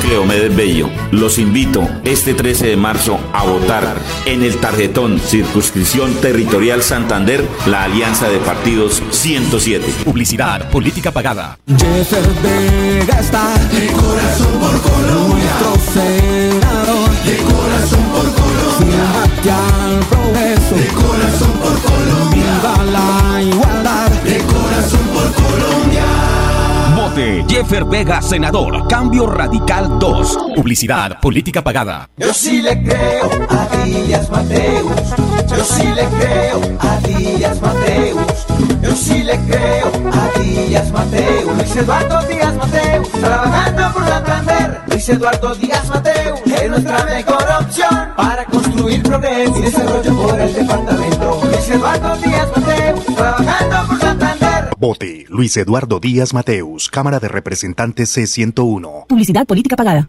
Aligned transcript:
Cleomedes 0.00 0.54
Bello. 0.54 0.88
Los 1.12 1.38
invito 1.38 1.88
este 2.04 2.34
13 2.34 2.66
de 2.68 2.76
marzo 2.76 3.18
a 3.32 3.44
votar 3.44 3.96
en 4.26 4.42
el 4.42 4.56
tarjetón 4.58 5.20
Circunscripción 5.20 6.14
Territorial 6.14 6.82
Santander, 6.82 7.46
la 7.66 7.84
Alianza 7.84 8.28
de 8.28 8.38
Partidos 8.38 9.02
107. 9.10 9.86
Publicidad, 10.04 10.70
política 10.70 11.12
pagada. 11.12 11.58
Jeffer 11.66 12.24
Vega 12.42 13.20
está 13.20 13.54
de 13.72 13.86
corazón 13.92 14.60
por 14.60 14.80
Colombia. 14.80 15.44
Nuestro 15.60 15.92
senador 15.92 17.10
de 17.24 17.36
corazón 17.36 18.04
por 18.12 18.34
Colombia. 18.34 19.00
al 19.50 20.00
progreso 20.06 20.74
de 20.74 20.86
corazón 20.88 21.52
por 21.52 21.80
Colombia. 21.80 22.44
Viva 22.60 22.84
la 22.84 23.42
igualdad 23.42 23.79
Jeffer 27.20 27.84
Vega, 27.84 28.22
senador. 28.22 28.88
Cambio 28.88 29.26
Radical 29.26 29.98
2. 29.98 30.38
Publicidad, 30.56 31.20
política 31.20 31.62
pagada. 31.62 32.08
Yo 32.16 32.32
sí 32.32 32.62
le 32.62 32.82
creo 32.82 33.30
a 33.48 33.84
Díaz 33.84 34.30
Mateus. 34.30 34.90
Yo 35.48 35.64
sí 35.64 35.86
le 35.88 36.04
creo 36.06 36.60
a 36.80 36.96
Díaz 37.06 37.60
Mateus. 37.60 38.46
Yo 38.82 38.96
sí 38.96 39.22
le 39.22 39.38
creo 39.40 39.92
a 40.12 40.38
Díaz 40.38 40.90
Mateus. 40.92 41.56
Luis 41.56 41.76
Eduardo 41.76 42.22
Díaz 42.26 42.54
Mateus. 42.56 43.08
Trabajando 43.10 43.92
por 43.92 44.08
Santander. 44.08 44.80
Luis 44.86 45.08
Eduardo 45.10 45.54
Díaz 45.56 45.88
Mateus. 45.88 46.40
Es 46.46 46.70
nuestra 46.70 47.04
mejor 47.04 47.44
opción 47.60 48.08
para 48.16 48.44
construir 48.46 49.02
progreso 49.02 49.58
y 49.58 49.62
desarrollo 49.62 50.16
por 50.16 50.40
el 50.40 50.54
departamento. 50.54 51.40
Luis 51.44 51.68
Eduardo 51.68 52.16
Díaz 52.16 52.48
Mateus. 52.56 53.04
Trabajando 53.14 53.86
por 53.88 53.89
Vote 54.80 55.26
Luis 55.28 55.58
Eduardo 55.58 56.00
Díaz 56.00 56.32
Mateus, 56.32 56.88
Cámara 56.88 57.20
de 57.20 57.28
Representantes 57.28 58.16
C101. 58.16 59.08
Publicidad 59.08 59.46
política 59.46 59.76
pagada. 59.76 60.08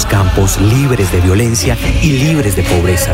Nuestros 0.00 0.06
campos 0.06 0.60
libres 0.60 1.10
de 1.12 1.20
violencia 1.20 1.76
y 2.02 2.12
libres 2.12 2.56
de 2.56 2.62
pobreza. 2.62 3.12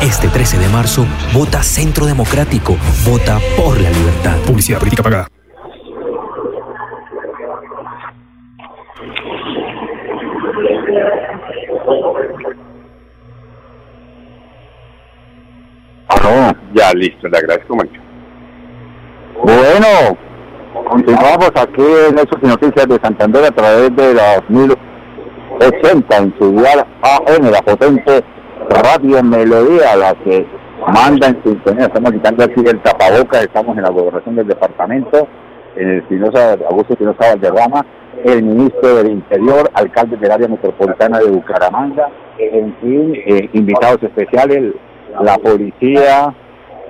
Este 0.00 0.28
13 0.28 0.58
de 0.58 0.68
marzo, 0.68 1.04
vota 1.32 1.62
Centro 1.62 2.06
Democrático, 2.06 2.76
vota 3.06 3.38
por 3.56 3.80
la 3.80 3.90
libertad. 3.90 4.36
Publicidad 4.46 4.78
política 4.78 5.02
pagada. 5.02 5.28
Ah, 16.08 16.54
ya 16.74 16.92
listo, 16.92 17.28
le 17.28 17.38
agradezco 17.38 17.74
mucho. 17.74 18.00
Bueno, 19.42 20.16
continuamos 20.88 21.50
aquí 21.56 21.82
en 22.08 22.18
Hechos 22.18 22.38
y 22.42 22.46
Noticias 22.46 22.86
de 22.86 22.98
Santander 23.02 23.44
a 23.44 23.50
través 23.50 23.96
de 23.96 24.14
los 24.14 24.50
mil 24.50 24.76
80 25.62 26.16
en 26.16 26.34
su 26.38 26.52
dial 26.52 26.84
AM, 27.02 27.50
la 27.50 27.62
potente 27.62 28.24
radio 28.68 29.22
Melodía, 29.22 29.96
la 29.96 30.14
que 30.14 30.46
manda 30.92 31.28
en 31.28 31.42
sintonía. 31.44 31.86
Estamos 31.86 32.12
quitando 32.12 32.44
aquí 32.44 32.60
el 32.66 32.80
tapaboca, 32.82 33.40
estamos 33.40 33.76
en 33.76 33.82
la 33.82 33.90
gobernación 33.90 34.36
del 34.36 34.48
departamento, 34.48 35.28
en 35.76 35.88
el 35.88 35.98
Espinosa, 35.98 36.56
Augusto 36.68 36.94
Espinosa 36.94 37.28
Valderrama, 37.28 37.86
el 38.24 38.42
ministro 38.42 38.96
del 38.96 39.12
Interior, 39.12 39.70
alcalde 39.74 40.16
del 40.16 40.30
área 40.30 40.48
metropolitana 40.48 41.18
de 41.18 41.30
Bucaramanga, 41.30 42.08
en 42.38 42.74
fin, 42.80 43.14
eh, 43.26 43.48
invitados 43.52 44.02
especiales, 44.02 44.74
la 45.20 45.36
policía, 45.38 46.34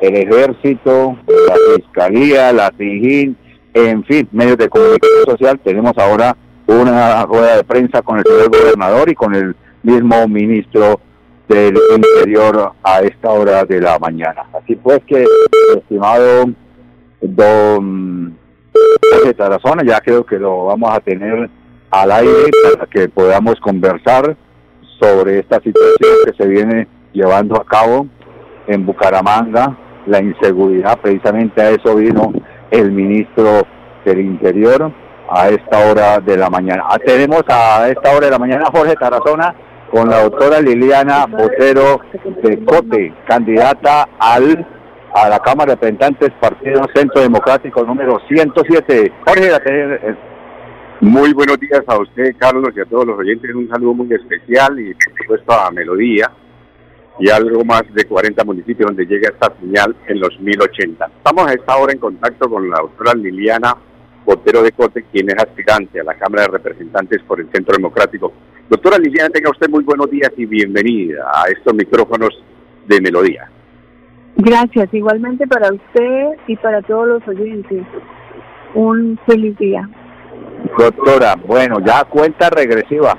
el 0.01 0.17
ejército, 0.17 1.17
la 1.49 1.55
fiscalía, 1.77 2.53
la 2.53 2.73
SIGIN, 2.77 3.37
en 3.75 4.05
fin, 4.05 4.29
medios 4.33 4.59
de 4.59 4.69
comunicación 4.69 5.25
social. 5.27 5.61
Tenemos 5.61 5.93
ahora 5.97 6.37
una 6.81 7.25
rueda 7.27 7.57
de 7.57 7.65
prensa 7.65 8.03
con 8.03 8.19
el 8.19 8.25
señor 8.25 8.51
gobernador 8.51 9.11
y 9.11 9.15
con 9.15 9.35
el 9.35 9.55
mismo 9.83 10.27
ministro 10.29 11.01
del 11.49 11.79
Interior 11.95 12.73
a 12.83 13.01
esta 13.01 13.31
hora 13.31 13.65
de 13.65 13.81
la 13.81 13.99
mañana. 13.99 14.45
Así 14.53 14.77
pues 14.77 15.01
que, 15.07 15.25
estimado 15.77 16.47
don 17.21 18.37
José 19.13 19.35
Tarazona, 19.35 19.83
ya 19.85 20.01
creo 20.01 20.25
que 20.25 20.39
lo 20.39 20.67
vamos 20.67 20.91
a 20.93 21.01
tener 21.01 21.51
al 21.91 22.11
aire 22.11 22.51
para 22.75 22.87
que 22.87 23.09
podamos 23.09 23.57
conversar 23.61 24.37
sobre 24.99 25.41
esta 25.41 25.57
situación 25.57 26.13
que 26.25 26.33
se 26.37 26.47
viene 26.49 26.89
llevando 27.13 27.57
a 27.57 27.65
cabo 27.65 28.07
en 28.67 28.87
Bucaramanga, 28.87 29.77
la 30.07 30.21
inseguridad, 30.21 30.99
precisamente 31.01 31.61
a 31.61 31.71
eso 31.71 31.97
vino 31.97 32.33
el 32.71 32.91
ministro 32.93 33.67
del 34.05 34.21
Interior 34.21 34.93
a 35.35 35.49
esta 35.49 35.79
hora 35.79 36.19
de 36.19 36.37
la 36.37 36.51
mañana. 36.51 36.85
Ah, 36.87 36.99
tenemos 36.99 37.43
a 37.49 37.89
esta 37.89 38.11
hora 38.11 38.27
de 38.27 38.33
la 38.33 38.39
mañana 38.39 38.67
Jorge 38.71 38.95
Tarazona 38.97 39.55
con 39.91 40.09
la 40.09 40.23
doctora 40.23 40.61
Liliana 40.61 41.27
Botero 41.27 42.01
de 42.43 42.65
Cote, 42.65 43.15
candidata 43.27 44.09
al 44.19 44.67
a 45.15 45.29
la 45.29 45.39
Cámara 45.41 45.73
de 45.73 45.75
Representantes 45.75 46.31
Partido 46.41 46.83
Centro 46.95 47.21
Democrático 47.21 47.83
número 47.85 48.19
107. 48.29 49.13
Jorge, 49.27 49.51
eh, 49.67 50.15
muy 51.01 51.33
buenos 51.35 51.59
días 51.61 51.83
a 51.87 51.99
usted, 51.99 52.35
Carlos, 52.39 52.71
y 52.75 52.81
a 52.81 52.87
todos 52.87 53.07
los 53.07 53.19
oyentes. 53.19 53.55
Un 53.55 53.69
saludo 53.69 53.95
muy 53.95 54.13
especial 54.15 54.79
y, 54.81 54.95
por 54.95 55.19
supuesto, 55.19 55.53
a 55.53 55.71
Melodía 55.71 56.31
y 57.19 57.29
algo 57.29 57.63
más 57.65 57.83
de 57.93 58.05
40 58.05 58.43
municipios 58.45 58.87
donde 58.87 59.05
llega 59.05 59.29
esta 59.29 59.53
señal 59.61 59.95
en 60.07 60.21
los 60.21 60.39
1080. 60.41 61.11
Estamos 61.19 61.47
a 61.47 61.53
esta 61.53 61.77
hora 61.77 61.93
en 61.93 61.99
contacto 61.99 62.49
con 62.49 62.71
la 62.71 62.79
doctora 62.79 63.13
Liliana 63.15 63.77
Botero 64.25 64.63
de 64.63 64.73
Cote, 64.73 65.05
quien 65.11 65.29
es 65.31 65.37
aspirante 65.37 66.01
a 66.01 66.05
la 66.05 66.15
Cámara 66.15 66.43
de 66.45 66.59
Representantes 66.59 67.23
por 67.23 67.41
el 67.41 67.49
Centro 67.53 67.77
Democrático. 67.77 68.33
Doctora 68.69 68.99
Liliana, 68.99 69.31
tenga 69.31 69.51
usted 69.51 69.69
muy 69.69 69.85
buenos 69.85 70.11
días 70.11 70.31
y 70.37 70.47
bienvenida 70.47 71.31
a 71.35 71.51
estos 71.51 71.75
micrófonos 71.75 72.31
de 72.87 73.01
Melodía. 73.01 73.51
Gracias, 74.37 74.93
igualmente 74.93 75.47
para 75.47 75.73
usted 75.73 76.39
y 76.47 76.57
para 76.57 76.81
todos 76.83 77.07
los 77.07 77.29
oyentes. 77.29 77.85
Un 78.75 79.19
feliz 79.27 79.57
día. 79.59 79.89
Doctora, 80.79 81.35
bueno, 81.47 81.81
ya 81.85 82.05
cuenta 82.05 82.49
regresiva. 82.49 83.19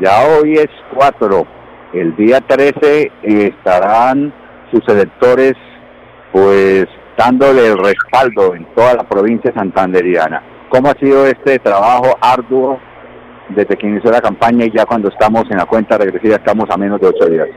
Ya 0.00 0.26
hoy 0.26 0.54
es 0.54 0.70
4. 0.94 1.46
El 1.92 2.16
día 2.16 2.40
13 2.40 3.10
estarán 3.22 4.32
sus 4.70 4.86
electores 4.88 5.54
pues 6.32 6.86
dándole 7.16 7.66
el 7.68 7.78
respaldo 7.78 8.54
en 8.54 8.64
toda 8.74 8.94
la 8.94 9.04
provincia 9.04 9.52
santanderiana. 9.52 10.42
¿Cómo 10.68 10.88
ha 10.88 10.94
sido 10.94 11.26
este 11.26 11.58
trabajo 11.58 12.16
arduo 12.20 12.78
desde 13.50 13.76
que 13.76 13.86
inició 13.86 14.10
la 14.10 14.20
campaña 14.20 14.64
y 14.64 14.72
ya 14.72 14.86
cuando 14.86 15.08
estamos 15.08 15.44
en 15.50 15.58
la 15.58 15.66
cuenta 15.66 15.98
regresiva 15.98 16.36
estamos 16.36 16.68
a 16.70 16.76
menos 16.76 17.00
de 17.00 17.06
ocho 17.06 17.26
días? 17.26 17.48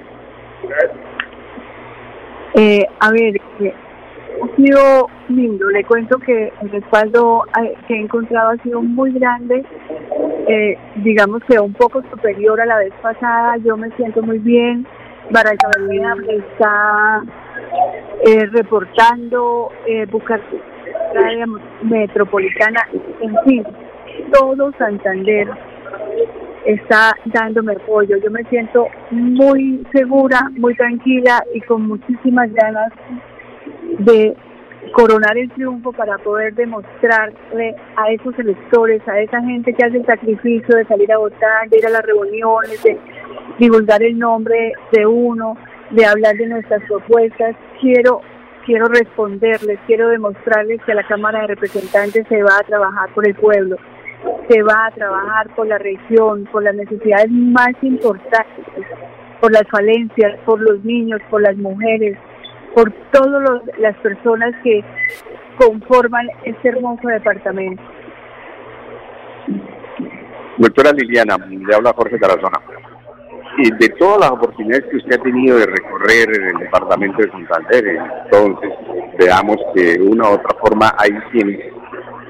Eh, 2.53 2.85
a 2.99 3.11
ver, 3.11 3.35
eh, 3.59 3.73
ha 4.41 4.55
sido 4.55 5.09
lindo. 5.29 5.69
Le 5.69 5.83
cuento 5.83 6.17
que 6.19 6.51
el 6.61 6.69
respaldo 6.69 7.43
eh, 7.61 7.73
que 7.87 7.95
he 7.95 8.01
encontrado 8.01 8.51
ha 8.51 8.63
sido 8.63 8.81
muy 8.81 9.11
grande, 9.13 9.63
digamos 10.97 11.41
que 11.43 11.59
un 11.59 11.73
poco 11.73 12.01
superior 12.09 12.59
a 12.61 12.65
la 12.65 12.77
vez 12.77 12.93
pasada. 13.01 13.57
Yo 13.57 13.77
me 13.77 13.89
siento 13.91 14.21
muy 14.21 14.39
bien. 14.39 14.85
Barranquilla 15.29 16.15
está 16.29 17.23
eh, 18.25 18.45
reportando 18.47 19.69
eh, 19.85 20.05
Bucaramanga 20.05 20.65
metropolitana, 21.83 22.87
en 23.21 23.35
fin, 23.45 23.63
todo 24.33 24.71
Santander 24.77 25.47
está 26.65 27.15
dándome 27.25 27.73
apoyo. 27.73 28.17
Yo 28.17 28.29
me 28.29 28.43
siento 28.45 28.87
muy 29.11 29.85
segura, 29.93 30.49
muy 30.57 30.75
tranquila 30.75 31.43
y 31.53 31.61
con 31.61 31.87
muchísimas 31.87 32.51
ganas 32.53 32.91
de 33.99 34.35
coronar 34.93 35.37
el 35.37 35.49
triunfo 35.51 35.91
para 35.91 36.17
poder 36.17 36.53
demostrarle 36.55 37.75
a 37.95 38.11
esos 38.11 38.37
electores, 38.39 39.01
a 39.07 39.19
esa 39.19 39.41
gente 39.41 39.73
que 39.73 39.85
hace 39.85 39.97
el 39.97 40.05
sacrificio 40.05 40.75
de 40.75 40.85
salir 40.85 41.11
a 41.11 41.17
votar, 41.17 41.69
de 41.69 41.77
ir 41.77 41.85
a 41.85 41.89
las 41.89 42.03
reuniones, 42.03 42.81
de 42.83 42.97
divulgar 43.59 44.03
el 44.03 44.17
nombre 44.17 44.73
de 44.91 45.05
uno, 45.05 45.57
de 45.91 46.05
hablar 46.05 46.35
de 46.35 46.47
nuestras 46.47 46.81
propuestas. 46.83 47.55
Quiero 47.81 48.21
quiero 48.67 48.85
responderles, 48.87 49.79
quiero 49.87 50.09
demostrarles 50.09 50.81
que 50.85 50.93
la 50.93 51.07
Cámara 51.07 51.39
de 51.39 51.47
Representantes 51.47 52.27
se 52.27 52.43
va 52.43 52.57
a 52.59 52.63
trabajar 52.63 53.09
por 53.15 53.25
el 53.25 53.33
pueblo, 53.33 53.77
se 54.49 54.61
va 54.61 54.87
a 54.87 54.91
trabajar 54.91 55.55
por 55.55 55.67
la 55.67 55.77
región, 55.77 56.43
por 56.51 56.63
las 56.63 56.75
necesidades 56.75 57.31
más 57.31 57.71
importantes, 57.81 58.65
por 59.39 59.53
las 59.53 59.63
falencias, 59.71 60.37
por 60.45 60.59
los 60.59 60.83
niños, 60.83 61.21
por 61.29 61.41
las 61.41 61.55
mujeres, 61.55 62.17
por 62.75 62.91
todas 63.13 63.61
las 63.79 63.95
personas 63.97 64.53
que 64.63 64.83
conforman 65.57 66.27
este 66.43 66.67
hermoso 66.67 67.07
departamento. 67.07 67.81
Doctora 70.57 70.91
Liliana, 70.91 71.37
le 71.37 71.73
habla 71.73 71.93
Jorge 71.93 72.17
Tarazona. 72.19 72.59
Y 73.57 73.71
de 73.71 73.89
todas 73.97 74.19
las 74.19 74.31
oportunidades 74.31 74.85
que 74.89 74.97
usted 74.97 75.19
ha 75.19 75.23
tenido 75.23 75.57
de 75.57 75.65
recorrer 75.65 76.29
en 76.35 76.47
el 76.55 76.57
departamento 76.59 77.17
de 77.17 77.31
Santander, 77.31 77.85
entonces 78.25 78.71
veamos 79.17 79.57
que 79.73 79.97
de 79.97 80.01
una 80.01 80.29
u 80.29 80.33
otra 80.33 80.55
forma 80.59 80.93
hay 80.97 81.11
quienes, 81.31 81.73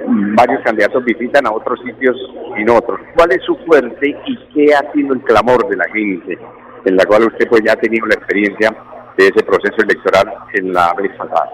varios 0.07 0.62
candidatos 0.63 1.03
visitan 1.03 1.45
a 1.47 1.51
otros 1.51 1.79
sitios 1.83 2.15
y 2.57 2.63
no 2.63 2.75
otros. 2.75 3.00
¿Cuál 3.15 3.31
es 3.31 3.44
su 3.44 3.56
fuerte 3.65 4.15
y 4.25 4.38
qué 4.53 4.74
ha 4.74 4.91
sido 4.94 5.13
el 5.13 5.21
clamor 5.21 5.68
de 5.68 5.75
la 5.75 5.85
gente 5.85 6.38
en 6.85 6.95
la 6.95 7.06
cual 7.06 7.24
usted 7.24 7.47
pues 7.50 7.62
ya 7.65 7.74
ha 7.74 7.75
tenido 7.75 8.06
la 8.07 8.15
experiencia 8.15 8.69
de 9.18 9.27
ese 9.27 9.44
proceso 9.44 9.75
electoral 9.83 10.33
en 10.53 10.74
la 10.74 10.94
vez 10.94 11.12
pasada? 11.18 11.51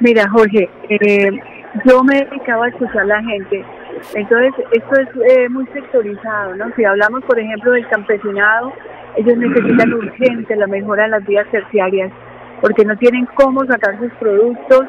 Mira, 0.00 0.28
Jorge, 0.30 0.68
eh, 0.88 1.30
yo 1.84 2.02
me 2.02 2.18
he 2.18 2.24
dedicado 2.24 2.62
a 2.62 2.68
escuchar 2.68 3.02
a 3.02 3.04
la 3.04 3.22
gente. 3.22 3.64
Entonces, 4.14 4.52
esto 4.72 4.94
es 5.00 5.08
eh, 5.30 5.48
muy 5.48 5.66
sectorizado, 5.68 6.54
¿no? 6.56 6.70
Si 6.76 6.84
hablamos, 6.84 7.24
por 7.24 7.38
ejemplo, 7.38 7.72
del 7.72 7.86
campesinado, 7.88 8.72
ellos 9.16 9.36
necesitan 9.36 9.92
urgente 9.94 10.56
la 10.56 10.66
mejora 10.66 11.04
de 11.04 11.10
las 11.10 11.26
vías 11.26 11.46
terciarias, 11.50 12.12
porque 12.60 12.84
no 12.84 12.96
tienen 12.96 13.26
cómo 13.34 13.64
sacar 13.64 13.98
sus 13.98 14.12
productos 14.14 14.86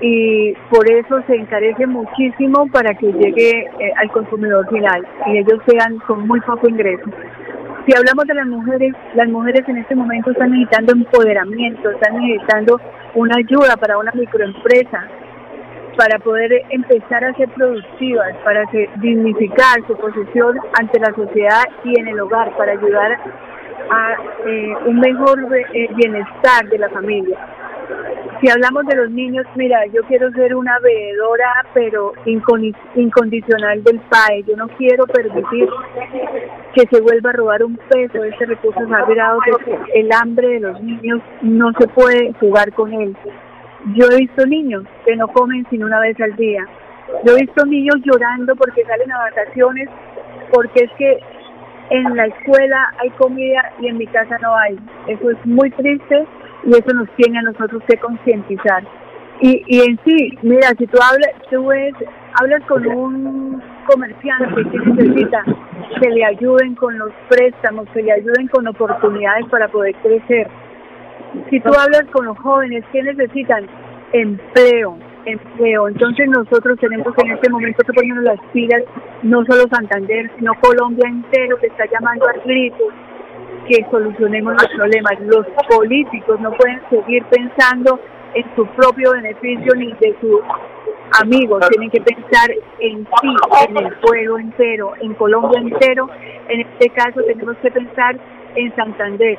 y 0.00 0.52
por 0.68 0.90
eso 0.90 1.22
se 1.28 1.36
encarece 1.36 1.86
muchísimo 1.86 2.66
para 2.72 2.92
que 2.94 3.12
llegue 3.12 3.70
eh, 3.78 3.92
al 3.96 4.10
consumidor 4.10 4.68
final 4.68 5.06
y 5.26 5.38
ellos 5.38 5.60
sean 5.66 5.98
con 6.00 6.26
muy 6.26 6.40
poco 6.40 6.68
ingreso. 6.68 7.04
Si 7.86 7.96
hablamos 7.96 8.26
de 8.26 8.34
las 8.34 8.46
mujeres, 8.46 8.94
las 9.14 9.28
mujeres 9.28 9.68
en 9.68 9.78
este 9.78 9.94
momento 9.94 10.30
están 10.30 10.50
necesitando 10.50 10.92
empoderamiento, 10.92 11.90
están 11.90 12.16
necesitando 12.16 12.80
una 13.14 13.36
ayuda 13.36 13.76
para 13.76 13.98
una 13.98 14.12
microempresa, 14.12 15.08
para 15.96 16.18
poder 16.18 16.62
empezar 16.70 17.24
a 17.24 17.34
ser 17.34 17.48
productivas, 17.50 18.36
para 18.44 18.64
dignificar 18.96 19.86
su 19.86 19.96
posición 19.96 20.58
ante 20.78 20.98
la 21.00 21.12
sociedad 21.14 21.64
y 21.84 21.98
en 21.98 22.08
el 22.08 22.20
hogar, 22.20 22.56
para 22.56 22.72
ayudar 22.72 23.18
a 23.90 24.16
eh, 24.46 24.74
un 24.86 25.00
mejor 25.00 25.38
eh, 25.74 25.88
bienestar 25.94 26.68
de 26.68 26.78
la 26.78 26.88
familia. 26.90 27.38
Si 28.40 28.50
hablamos 28.50 28.84
de 28.86 28.96
los 28.96 29.10
niños, 29.10 29.46
mira, 29.54 29.86
yo 29.86 30.02
quiero 30.08 30.32
ser 30.32 30.56
una 30.56 30.76
veedora, 30.80 31.64
pero 31.74 32.12
incondicional 32.24 33.84
del 33.84 34.00
PAE. 34.00 34.42
Yo 34.48 34.56
no 34.56 34.66
quiero 34.76 35.06
permitir 35.06 35.68
que 36.74 36.86
se 36.90 37.00
vuelva 37.00 37.30
a 37.30 37.34
robar 37.34 37.62
un 37.62 37.76
peso 37.76 38.20
de 38.20 38.30
ese 38.30 38.46
recurso 38.46 38.80
sagrado, 38.88 39.38
porque 39.48 39.78
el 39.94 40.10
hambre 40.10 40.48
de 40.48 40.60
los 40.60 40.80
niños 40.80 41.20
no 41.42 41.72
se 41.78 41.86
puede 41.86 42.32
jugar 42.40 42.72
con 42.72 42.92
él. 42.92 43.16
Yo 43.94 44.06
he 44.10 44.18
visto 44.18 44.46
niños 44.46 44.84
que 45.04 45.16
no 45.16 45.28
comen 45.28 45.66
sino 45.70 45.86
una 45.86 46.00
vez 46.00 46.18
al 46.20 46.36
día. 46.36 46.66
Yo 47.24 47.34
he 47.34 47.40
visto 47.40 47.66
niños 47.66 47.96
llorando 48.04 48.54
porque 48.56 48.84
salen 48.84 49.10
a 49.12 49.18
vacaciones, 49.18 49.88
porque 50.52 50.84
es 50.84 50.90
que 50.98 51.18
en 51.90 52.16
la 52.16 52.26
escuela 52.26 52.92
hay 53.00 53.10
comida 53.10 53.72
y 53.80 53.88
en 53.88 53.98
mi 53.98 54.06
casa 54.06 54.38
no 54.40 54.56
hay. 54.56 54.78
Eso 55.08 55.30
es 55.30 55.46
muy 55.46 55.70
triste 55.70 56.26
y 56.64 56.70
eso 56.70 56.94
nos 56.94 57.08
tiene 57.16 57.38
a 57.40 57.42
nosotros 57.42 57.82
que 57.88 57.98
concientizar. 57.98 58.84
Y, 59.40 59.62
y 59.66 59.80
en 59.80 59.98
sí, 60.04 60.38
mira, 60.42 60.68
si 60.78 60.86
tú 60.86 60.98
hablas, 61.02 61.32
tú 61.50 61.66
ves, 61.66 61.92
hablas 62.40 62.62
con 62.68 62.86
un 62.86 63.62
comerciante 63.86 64.62
que 64.70 64.78
necesita 64.78 65.44
que 66.00 66.10
le 66.10 66.24
ayuden 66.24 66.74
con 66.76 66.96
los 66.96 67.10
préstamos, 67.28 67.88
que 67.92 68.02
le 68.02 68.12
ayuden 68.12 68.48
con 68.48 68.66
oportunidades 68.68 69.46
para 69.50 69.68
poder 69.68 69.94
crecer. 69.96 70.48
Si 71.50 71.60
tú 71.60 71.70
hablas 71.78 72.04
con 72.12 72.26
los 72.26 72.38
jóvenes, 72.38 72.84
¿qué 72.92 73.02
necesitan? 73.02 73.66
Empleo, 74.12 74.98
empleo. 75.24 75.88
Entonces 75.88 76.28
nosotros 76.28 76.78
tenemos 76.78 77.14
en 77.24 77.30
este 77.32 77.50
momento 77.50 77.82
que 77.84 77.92
ponernos 77.92 78.24
las 78.24 78.40
pilas, 78.52 78.82
no 79.22 79.44
solo 79.44 79.64
Santander, 79.70 80.30
sino 80.38 80.52
Colombia 80.60 81.08
entero 81.08 81.56
que 81.58 81.68
está 81.68 81.84
llamando 81.90 82.26
a 82.28 82.32
gritos 82.44 82.92
que 83.68 83.86
solucionemos 83.90 84.54
los 84.54 84.68
problemas. 84.76 85.20
Los 85.20 85.46
políticos 85.68 86.40
no 86.40 86.52
pueden 86.52 86.80
seguir 86.90 87.24
pensando 87.26 87.98
en 88.34 88.44
su 88.56 88.66
propio 88.66 89.12
beneficio 89.12 89.74
ni 89.76 89.92
de 89.94 90.16
sus 90.20 90.40
amigos, 91.20 91.62
tienen 91.68 91.90
que 91.90 92.00
pensar 92.00 92.50
en 92.78 93.06
sí, 93.20 93.36
en 93.68 93.76
el 93.76 93.94
pueblo 93.96 94.38
entero, 94.38 94.94
en 95.00 95.14
Colombia 95.14 95.60
entero. 95.60 96.08
En 96.48 96.60
este 96.60 96.88
caso 96.90 97.22
tenemos 97.26 97.56
que 97.58 97.70
pensar 97.70 98.16
en 98.56 98.74
Santander. 98.74 99.38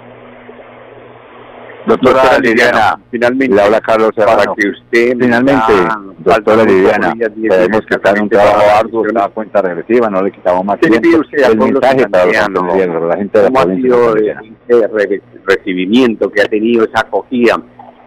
Doctora 1.85 2.39
Liliana, 2.39 2.97
finalmente, 3.12 3.56
le 3.56 3.62
habla 3.62 3.81
Carlos 3.81 4.12
para 4.15 4.44
que 4.56 4.69
usted 4.69 5.18
finalmente, 5.19 5.74
doctora 6.19 6.63
Liliana, 6.63 7.13
tenemos 7.13 7.81
que 7.85 7.95
estar 7.95 8.15
en 8.15 8.24
un 8.24 8.30
trabajo 8.30 8.62
arduo, 8.80 9.01
una 9.01 9.27
cuenta 9.27 9.62
regresiva, 9.62 10.09
no 10.09 10.21
le 10.21 10.31
quitamos 10.31 10.63
más 10.63 10.80
tiempo. 10.80 11.01
El 11.31 11.57
mensaje 11.57 12.07
para 12.07 12.47
los 12.47 13.07
la 13.07 13.18
gente 13.18 13.39
de 13.39 13.44
la 13.44 13.50
¿Cómo 13.50 13.59
ha 13.59 13.75
sido 13.75 14.15
ese 14.15 15.21
recibimiento 15.45 16.31
que 16.31 16.41
ha 16.41 16.45
tenido, 16.45 16.85
esa 16.85 17.01
acogida? 17.01 17.62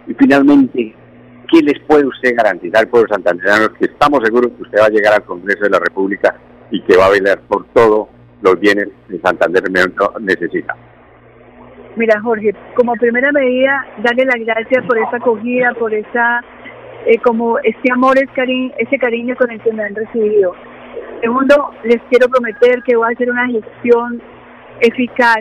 Y 0.07 0.15
finalmente, 0.15 0.95
¿qué 1.51 1.63
les 1.63 1.79
puede 1.81 2.07
usted 2.07 2.35
garantizar 2.35 2.83
al 2.83 2.89
pueblo 2.89 3.09
santandereano? 3.09 3.73
Que 3.75 3.87
estamos 3.87 4.21
seguros 4.25 4.53
que 4.57 4.63
usted 4.63 4.79
va 4.81 4.87
a 4.87 4.91
llegar 4.91 5.15
al 5.15 5.25
Congreso 5.25 5.65
de 5.65 5.71
la 5.71 5.81
República 5.81 6.35
y 6.71 6.83
que 6.83 6.97
va 6.97 7.07
a 7.07 7.11
velar 7.11 7.41
por 7.49 7.67
todos 7.75 8.09
los 8.41 8.59
bienes 8.59 8.89
que 9.09 9.19
Santander 9.19 9.65
necesita. 10.21 10.77
Mira, 11.97 12.21
Jorge, 12.21 12.55
como 12.75 12.93
primera 12.97 13.33
medida, 13.33 13.87
darle 14.05 14.27
las 14.27 14.45
gracias 14.45 14.85
por 14.85 14.99
esa 14.99 15.17
acogida, 15.17 15.73
por 15.79 15.95
esa, 15.95 16.43
eh, 17.07 17.19
como 17.25 17.59
este 17.61 17.91
amor, 17.91 18.19
ese 18.19 18.33
cariño, 18.35 18.71
ese 18.77 18.99
cariño 18.99 19.35
con 19.35 19.51
el 19.51 19.61
que 19.63 19.73
me 19.73 19.83
han 19.83 19.95
recibido. 19.95 20.55
Segundo, 21.23 21.71
les 21.85 22.03
quiero 22.11 22.29
prometer 22.29 22.83
que 22.83 22.97
voy 22.97 23.09
a 23.09 23.13
hacer 23.13 23.31
una 23.31 23.47
gestión 23.49 24.21
eficaz, 24.81 25.41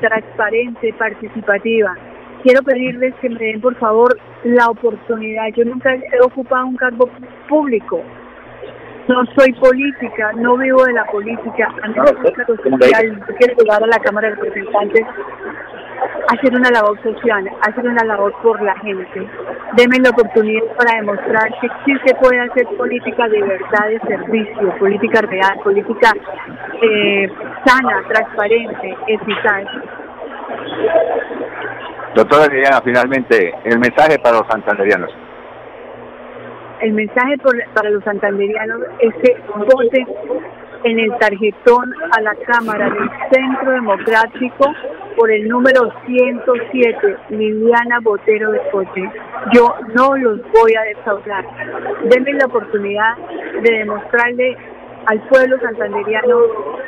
transparente, 0.00 0.94
participativa. 0.94 1.94
Quiero 2.42 2.62
pedirles 2.62 3.14
que 3.16 3.28
me 3.28 3.38
den, 3.38 3.60
por 3.60 3.74
favor, 3.76 4.18
la 4.44 4.68
oportunidad. 4.68 5.48
Yo 5.54 5.66
nunca 5.66 5.94
he 5.94 6.20
ocupado 6.24 6.66
un 6.66 6.76
cargo 6.76 7.10
público. 7.46 8.02
No 9.06 9.26
soy 9.36 9.52
política, 9.52 10.32
no 10.36 10.56
vivo 10.56 10.82
de 10.84 10.94
la 10.94 11.04
política. 11.04 11.68
A 11.82 11.88
mí 11.88 11.94
me 11.94 12.22
gusta 12.22 12.46
social, 12.46 13.24
quiero 13.38 13.54
llegar 13.58 13.82
a 13.82 13.86
la 13.86 13.98
Cámara 13.98 14.30
de 14.30 14.36
Representantes 14.36 15.06
hacer 16.28 16.54
una 16.54 16.70
labor 16.70 17.00
social, 17.02 17.50
hacer 17.62 17.86
una 17.86 18.04
labor 18.04 18.32
por 18.42 18.60
la 18.62 18.76
gente. 18.78 19.28
Denme 19.76 19.98
la 20.02 20.10
oportunidad 20.10 20.64
para 20.76 20.96
demostrar 20.96 21.50
que 21.60 21.68
sí 21.84 21.92
se 22.04 22.14
puede 22.14 22.40
hacer 22.40 22.66
política 22.76 23.28
de 23.28 23.42
verdad, 23.42 23.88
de 23.88 24.00
servicio, 24.00 24.78
política 24.78 25.20
real, 25.22 25.58
política 25.62 26.12
eh, 26.82 27.30
sana, 27.64 28.02
transparente, 28.08 28.96
eficaz. 29.06 29.66
Doctora 32.14 32.46
Liliana, 32.46 32.80
finalmente, 32.82 33.54
el 33.64 33.78
mensaje 33.78 34.18
para 34.18 34.38
los 34.38 34.46
santanderianos. 34.48 35.10
El 36.80 36.92
mensaje 36.92 37.36
para 37.74 37.90
los 37.90 38.02
santanderianos 38.04 38.80
es 39.00 39.14
que 39.22 39.36
voten 39.54 40.06
en 40.84 40.98
el 40.98 41.10
tarjetón 41.18 41.94
a 42.12 42.20
la 42.20 42.34
Cámara 42.46 42.90
del 42.90 43.10
Centro 43.32 43.72
Democrático 43.72 44.72
por 45.16 45.30
el 45.30 45.48
número 45.48 45.92
107, 46.06 47.16
Liliana 47.30 48.00
Botero 48.00 48.52
de 48.52 48.60
Coche. 48.70 49.10
Yo 49.52 49.74
no 49.94 50.16
los 50.16 50.40
voy 50.52 50.74
a 50.74 50.82
defraudar. 50.82 51.44
Denme 52.04 52.32
la 52.34 52.46
oportunidad 52.46 53.16
de 53.62 53.70
demostrarle 53.70 54.56
al 55.06 55.20
pueblo 55.28 55.58
santanderiano 55.60 56.38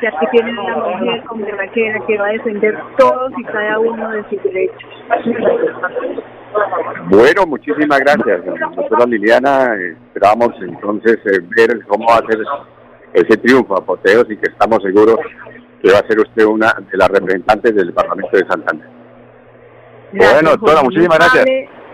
que 0.01 0.09
aquí 0.09 0.27
tienen 0.33 0.59
una 0.59 0.77
mujer 0.77 1.23
con 1.25 1.45
guerraquera 1.45 1.99
que 2.07 2.19
va 2.19 2.27
a 2.27 2.33
defender 2.33 2.79
todos 2.99 3.33
y 3.39 3.45
cada 3.45 3.79
uno 3.79 4.11
de 4.11 4.25
sus 4.29 4.43
derechos. 4.43 4.91
Bueno, 7.09 7.47
muchísimas 7.47 8.01
gracias, 8.01 8.45
doctora 8.45 9.07
Liliana. 9.07 9.75
Esperamos 9.75 10.51
entonces 10.61 11.19
eh, 11.25 11.41
ver 11.57 11.85
cómo 11.87 12.07
va 12.07 12.17
a 12.17 12.27
ser 12.27 12.39
ese 13.13 13.37
triunfo, 13.37 13.77
apoteos, 13.77 14.25
y 14.31 14.37
que 14.37 14.51
estamos 14.51 14.83
seguros 14.83 15.19
que 15.83 15.91
va 15.91 15.99
a 15.99 16.07
ser 16.07 16.21
usted 16.21 16.45
una 16.45 16.73
de 16.91 16.97
las 16.97 17.09
representantes 17.09 17.75
del 17.75 17.93
Parlamento 17.93 18.37
de 18.37 18.47
Santander. 18.47 18.87
bueno, 20.13 20.51
doctora, 20.51 20.83
muchísimas 20.83 21.19
gracias. 21.19 21.45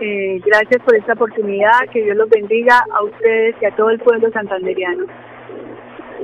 Eh, 0.01 0.39
gracias 0.45 0.81
por 0.83 0.95
esta 0.95 1.13
oportunidad, 1.13 1.79
que 1.91 2.03
Dios 2.03 2.15
los 2.15 2.29
bendiga 2.29 2.85
a 2.95 3.03
ustedes 3.03 3.55
y 3.61 3.65
a 3.65 3.75
todo 3.75 3.89
el 3.89 3.99
pueblo 3.99 4.31
santanderiano. 4.31 5.05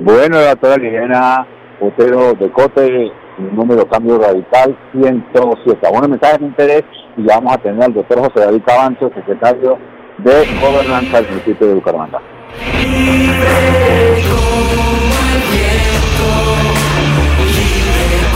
Bueno, 0.00 0.36
la 0.36 0.50
doctora 0.50 0.76
Liliana 0.76 1.46
Otero 1.80 2.32
de 2.34 2.50
Cote, 2.52 3.12
número 3.52 3.86
cambio 3.86 4.18
radical 4.18 4.76
107. 4.92 5.88
Bueno, 5.90 6.08
mensajes 6.08 6.40
de 6.40 6.46
interés 6.46 6.84
y 7.16 7.26
ya 7.26 7.36
vamos 7.36 7.54
a 7.54 7.58
tener 7.58 7.82
al 7.82 7.94
doctor 7.94 8.18
José 8.20 8.40
David 8.46 8.62
Cabanzo, 8.64 9.10
secretario 9.14 9.78
de 10.18 10.46
Gobernanza 10.60 11.20
del 11.20 11.30
municipio 11.30 11.66
de 11.66 11.74
Bucaramanga. 11.74 12.20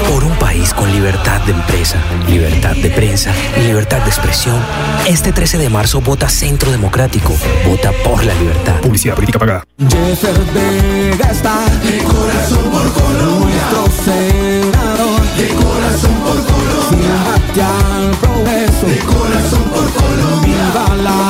Por 0.08 0.24
un 0.24 0.36
país 0.38 0.74
con 0.74 0.90
libertad 0.90 1.40
de 1.42 1.52
empresa, 1.52 1.98
libertad 2.28 2.74
de 2.76 2.90
prensa 2.90 3.32
y 3.56 3.60
libertad 3.60 3.98
de 4.02 4.08
expresión, 4.08 4.60
este 5.06 5.32
13 5.32 5.58
de 5.58 5.70
marzo 5.70 6.00
vota 6.00 6.28
Centro 6.28 6.70
Democrático. 6.70 7.34
Vota 7.66 7.92
por 8.04 8.24
la 8.24 8.34
libertad. 8.34 8.80
Publicidad 8.80 9.14
política 9.14 9.38
pagada. 9.38 9.64
Jeffer 9.78 10.34
Vega 10.54 11.30
está 11.30 11.64
de 11.84 11.98
corazón 12.02 12.70
por 12.70 12.92
Colombia. 12.92 13.68
Nuestro 13.70 14.04
senador 14.04 15.22
de 15.36 15.48
corazón 15.48 16.14
por 16.24 16.44
Colombia. 16.44 16.80
Fíjate 16.90 17.62
al 17.62 18.10
progreso 18.20 18.86
de 18.86 18.98
corazón 18.98 19.62
por 19.70 19.92
Colombia. 19.92 20.56
Viva 20.56 20.96
la 20.96 21.29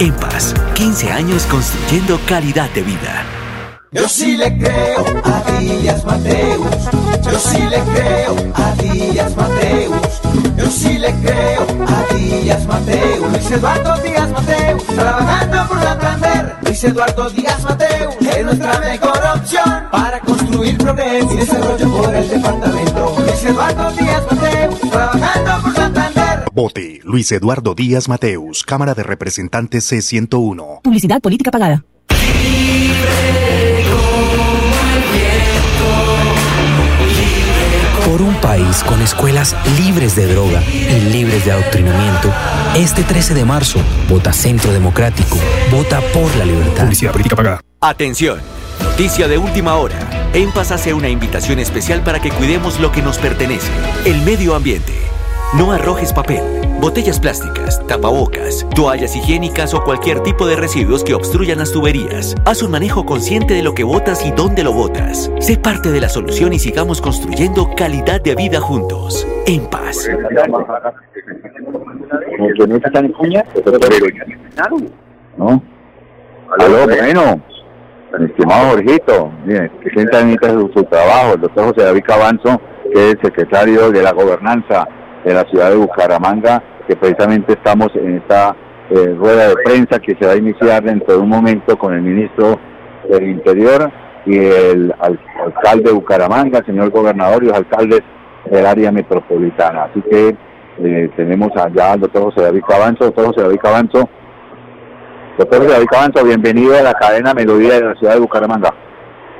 EMPAS, 0.00 0.54
15 0.74 1.12
años 1.12 1.46
construyendo 1.46 2.18
calidad 2.26 2.68
de 2.70 2.82
vida. 2.82 3.24
Yo 3.92 4.08
sí 4.08 4.36
le 4.36 4.58
creo 4.58 5.04
a 5.22 5.60
Díaz 5.60 6.04
Mateus. 6.04 6.66
Yo 7.22 7.38
sí 7.38 7.62
le 7.62 7.78
creo 7.78 8.36
a 8.54 8.74
Díaz 8.82 9.36
Mateus. 9.36 10.20
Yo 10.56 10.66
sí 10.68 10.98
le 10.98 11.14
creo 11.20 11.64
a 11.86 12.14
Díaz 12.14 12.66
Mateus. 12.66 13.30
Luis 13.30 13.50
Eduardo 13.52 13.96
Díaz 14.02 14.30
Mateus. 14.32 14.84
Trabajando 14.84 15.68
por 15.68 15.80
Santander. 15.80 16.56
Luis 16.62 16.84
Eduardo 16.84 17.30
Díaz 17.30 17.62
Mateus. 17.62 18.14
Es 18.20 18.44
nuestra 18.44 18.80
mejor 18.80 19.20
opción 19.36 19.84
para 19.92 20.18
construir 20.20 20.76
progreso 20.76 21.34
y 21.34 21.36
desarrollo 21.36 21.88
por 21.88 22.14
el 22.16 22.28
departamento. 22.28 23.16
Luis 23.20 23.44
Eduardo 23.44 23.92
Díaz 23.92 24.22
Mateus. 24.28 24.80
Trabajando 24.90 25.63
Vote 26.54 27.00
Luis 27.02 27.32
Eduardo 27.32 27.74
Díaz 27.74 28.08
Mateus, 28.08 28.62
Cámara 28.62 28.94
de 28.94 29.02
Representantes 29.02 29.90
C101. 29.90 30.82
Publicidad 30.82 31.20
política 31.20 31.50
pagada. 31.50 31.84
Por 38.06 38.22
un 38.22 38.36
país 38.36 38.84
con 38.84 39.02
escuelas 39.02 39.56
libres 39.84 40.14
de 40.14 40.32
droga 40.32 40.62
y 40.70 41.10
libres 41.10 41.44
de 41.44 41.50
adoctrinamiento, 41.50 42.32
este 42.76 43.02
13 43.02 43.34
de 43.34 43.44
marzo 43.44 43.80
vota 44.08 44.32
Centro 44.32 44.72
Democrático, 44.72 45.36
vota 45.72 46.00
por 46.12 46.36
la 46.36 46.44
libertad. 46.44 46.84
Publicidad 46.84 47.10
política 47.10 47.34
pagada. 47.34 47.60
Atención, 47.80 48.38
noticia 48.80 49.26
de 49.26 49.38
última 49.38 49.74
hora. 49.74 50.30
EMPAS 50.32 50.70
hace 50.70 50.94
una 50.94 51.08
invitación 51.08 51.58
especial 51.58 52.04
para 52.04 52.20
que 52.20 52.30
cuidemos 52.30 52.78
lo 52.78 52.92
que 52.92 53.02
nos 53.02 53.18
pertenece, 53.18 53.72
el 54.04 54.22
medio 54.22 54.54
ambiente. 54.54 55.13
No 55.56 55.70
arrojes 55.70 56.12
papel, 56.12 56.42
botellas 56.80 57.20
plásticas, 57.20 57.80
tapabocas, 57.86 58.66
toallas 58.74 59.14
higiénicas 59.14 59.72
o 59.72 59.84
cualquier 59.84 60.18
tipo 60.18 60.48
de 60.48 60.56
residuos 60.56 61.04
que 61.04 61.14
obstruyan 61.14 61.58
las 61.58 61.70
tuberías. 61.70 62.34
Haz 62.44 62.64
un 62.64 62.72
manejo 62.72 63.06
consciente 63.06 63.54
de 63.54 63.62
lo 63.62 63.72
que 63.72 63.84
botas 63.84 64.26
y 64.26 64.32
dónde 64.32 64.64
lo 64.64 64.72
botas. 64.72 65.30
Sé 65.38 65.56
parte 65.56 65.92
de 65.92 66.00
la 66.00 66.08
solución 66.08 66.52
y 66.54 66.58
sigamos 66.58 67.00
construyendo 67.00 67.70
calidad 67.76 68.20
de 68.20 68.34
vida 68.34 68.60
juntos. 68.60 69.24
En 69.46 69.64
paz. 69.70 70.08
¿Que 70.08 70.16
no. 75.38 75.62
Aló, 76.58 76.86
bueno. 76.88 77.40
Estimado 78.28 78.70
Jorgito, 78.70 79.30
mire, 79.44 79.70
que 79.82 79.90
sienta 79.90 80.20
en 80.20 80.36
su, 80.40 80.70
su 80.74 80.82
trabajo, 80.84 81.34
el 81.34 81.40
doctor 81.40 81.68
José 81.68 81.82
David 81.84 82.04
Cabanzo, 82.04 82.60
que 82.92 83.10
es 83.10 83.16
secretario 83.22 83.90
de 83.92 84.02
la 84.02 84.12
gobernanza 84.12 84.88
de 85.24 85.34
la 85.34 85.44
ciudad 85.44 85.70
de 85.70 85.76
Bucaramanga, 85.76 86.62
que 86.86 86.96
precisamente 86.96 87.54
estamos 87.54 87.88
en 87.96 88.16
esta 88.18 88.54
eh, 88.90 89.14
rueda 89.18 89.48
de 89.48 89.54
prensa 89.64 89.98
que 89.98 90.14
se 90.16 90.26
va 90.26 90.32
a 90.32 90.36
iniciar 90.36 90.82
dentro 90.82 91.14
de 91.14 91.20
un 91.20 91.28
momento 91.28 91.78
con 91.78 91.94
el 91.94 92.02
ministro 92.02 92.58
del 93.08 93.28
Interior 93.30 93.90
y 94.26 94.36
el 94.38 94.94
al- 95.00 95.18
alcalde 95.44 95.84
de 95.84 95.92
Bucaramanga, 95.92 96.62
señor 96.64 96.90
gobernador 96.90 97.42
y 97.42 97.46
los 97.48 97.56
alcaldes 97.56 98.00
del 98.50 98.66
área 98.66 98.92
metropolitana. 98.92 99.84
Así 99.84 100.02
que 100.02 100.36
eh, 100.78 101.10
tenemos 101.16 101.50
allá 101.56 101.92
al 101.92 102.00
doctor 102.00 102.24
José 102.24 102.42
David 102.42 102.62
Cabanzo. 102.68 103.04
Doctor 103.04 103.26
José 103.26 103.42
David 103.42 103.58
Cabanzo, 103.62 104.08
doctor 105.38 105.58
José 105.60 105.72
David 105.72 105.86
Cabanzo, 105.90 106.24
bienvenido 106.24 106.76
a 106.76 106.82
la 106.82 106.94
cadena 106.94 107.32
Melodía 107.34 107.74
de 107.74 107.80
la 107.82 107.94
ciudad 107.94 108.14
de 108.14 108.20
Bucaramanga. 108.20 108.74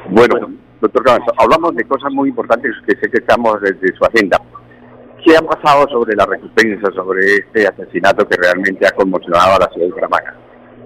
Bueno, 0.09 0.35
doctor 0.81 1.03
Cabanzo, 1.05 1.33
hablamos 1.37 1.75
de 1.77 1.85
cosas 1.85 2.13
muy 2.13 2.29
importantes 2.31 2.73
que 2.87 2.95
sé 2.97 3.11
que 3.11 3.19
estamos 3.19 3.61
desde 3.61 3.95
su 3.97 4.05
agenda. 4.05 4.39
¿Qué 5.25 5.35
ha 5.35 5.41
pasado 5.41 5.89
sobre 5.89 6.15
la 6.15 6.27
recompensa, 6.27 6.93
sobre 6.93 7.25
este 7.37 7.67
asesinato 7.67 8.29
que 8.29 8.37
realmente 8.37 8.87
ha 8.87 8.91
conmocionado 8.91 9.55
a 9.55 9.59
la 9.59 9.71
ciudad 9.73 9.87
de 9.87 9.93
Bucaramanga? 9.93 10.35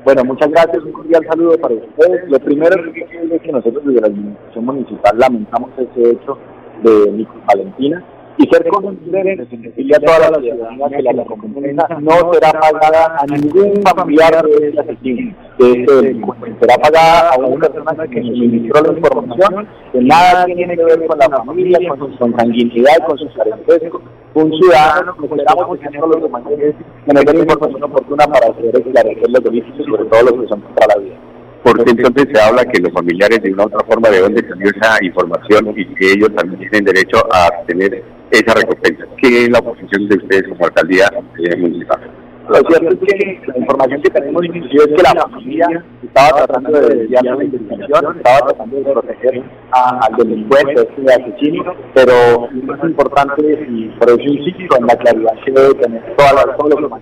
Bueno, 0.05 0.25
muchas 0.25 0.49
gracias, 0.51 0.85
un 0.85 0.93
cordial 0.93 1.27
saludo 1.29 1.59
para 1.59 1.75
ustedes. 1.75 2.31
Lo 2.31 2.39
primero 2.39 2.85
que 2.85 2.93
quiero 2.93 3.11
decir 3.11 3.33
es 3.33 3.43
que 3.43 3.53
nosotros 3.53 3.85
desde 3.85 4.01
la 4.01 4.07
administración 4.07 4.65
municipal 4.65 5.19
lamentamos 5.19 5.71
ese 5.77 6.11
hecho 6.13 6.39
de 6.85 7.11
Nico 7.11 7.35
Valentina 7.49 8.05
y 8.37 8.49
ser 8.49 8.65
conscientes 8.69 9.49
y 9.77 9.93
a 9.93 9.99
toda 9.99 10.31
la 10.31 10.41
ciudadanía 10.41 10.89
que 10.89 11.03
la 11.03 11.13
recompensa 11.25 11.89
no 12.01 12.33
será 12.33 12.53
pagada 12.53 13.17
a 13.19 13.27
ningún 13.27 13.83
familiar 13.83 14.47
de 14.47 14.69
ese 14.69 14.81
asesino, 14.81 15.35
ese 15.59 16.03
delincuente. 16.03 16.55
Será 16.61 16.77
pagada 16.77 17.31
a 17.31 17.39
una 17.39 17.69
persona 17.69 18.07
que 18.07 18.23
suministró 18.23 18.83
la 18.83 18.93
información, 18.93 19.69
que 19.93 20.01
nada 20.03 20.47
tiene 20.47 20.77
que 20.77 20.85
ver 20.85 21.07
con 21.07 21.19
la 21.19 21.29
familia, 21.29 21.79
con 21.89 22.13
su 22.13 22.19
consanguinidad, 22.19 23.07
con 23.07 23.19
su 23.19 23.29
parentesco, 23.37 24.01
un 24.35 24.53
ciudadano 24.53 25.17
que 25.17 25.27
esperamos 25.27 25.79
que 25.79 25.99
los 25.99 26.23
demás 26.23 26.43
que 26.47 27.15
nos 27.15 27.25
den 27.25 27.37
la 27.37 27.43
información 27.43 27.83
oportuna 27.83 28.27
para 28.27 28.47
hacer 28.49 28.67
esclarecer 28.67 29.31
los 29.31 29.45
delitos 29.45 29.87
sobre 29.87 30.05
todo 30.05 30.23
los 30.23 30.43
que 30.43 30.49
son 30.49 30.61
contra 30.61 30.87
la 30.95 31.03
vida. 31.03 31.17
Porque 31.65 31.91
entonces 31.91 32.29
se 32.33 32.41
habla 32.41 32.65
que 32.65 32.81
los 32.81 32.93
familiares 32.93 33.43
de 33.43 33.53
una 33.53 33.65
otra 33.65 33.81
forma 33.87 34.09
de 34.11 34.21
dónde 34.21 34.49
salió 34.49 34.71
esa 34.71 35.05
información 35.05 35.75
y 35.77 35.87
que 35.95 36.13
ellos 36.13 36.31
también 36.37 36.61
tienen 36.71 36.85
derecho 36.85 37.19
a 37.33 37.51
tener 37.67 38.03
esa 38.31 38.55
recompensa. 38.55 39.05
¿Qué 39.21 39.45
es 39.45 39.51
la 39.51 39.59
oposición 39.59 40.09
de 40.09 40.17
ustedes 40.17 40.49
como 40.49 40.65
alcaldía 40.65 41.11
municipal? 41.59 42.01
Lo 42.49 42.55
cierto 42.69 42.89
es 42.89 42.99
que 43.15 43.41
la 43.47 43.59
información 43.59 44.03
que 44.03 44.11
tenemos 44.11 44.45
inclusive 44.45 44.83
es 44.85 44.97
que 44.97 45.03
la 45.03 45.23
familia 45.29 45.85
estaba 46.03 46.47
tratando 46.47 46.71
de 46.81 46.95
desviar 46.97 47.25
la 47.25 47.45
investigación, 47.45 48.17
estaba 48.17 48.39
tratando 48.49 48.77
de 48.77 48.83
proteger 48.85 49.43
a- 49.73 50.01
al 50.07 50.17
delincuente, 50.17 50.81
a 50.81 50.83
este 50.83 51.13
asesino, 51.23 51.65
pero 51.95 52.49
más 52.65 52.81
importante, 52.85 53.67
y 53.69 53.89
por 53.99 54.09
eso 54.09 54.21
insisto 54.21 54.77
en 54.79 54.87
la 54.87 54.97
claridad 54.97 55.33
que 55.45 55.53
debe 55.53 55.75
tener 55.75 56.17
toda 56.17 56.33
la, 56.33 56.57
todo. 56.57 57.01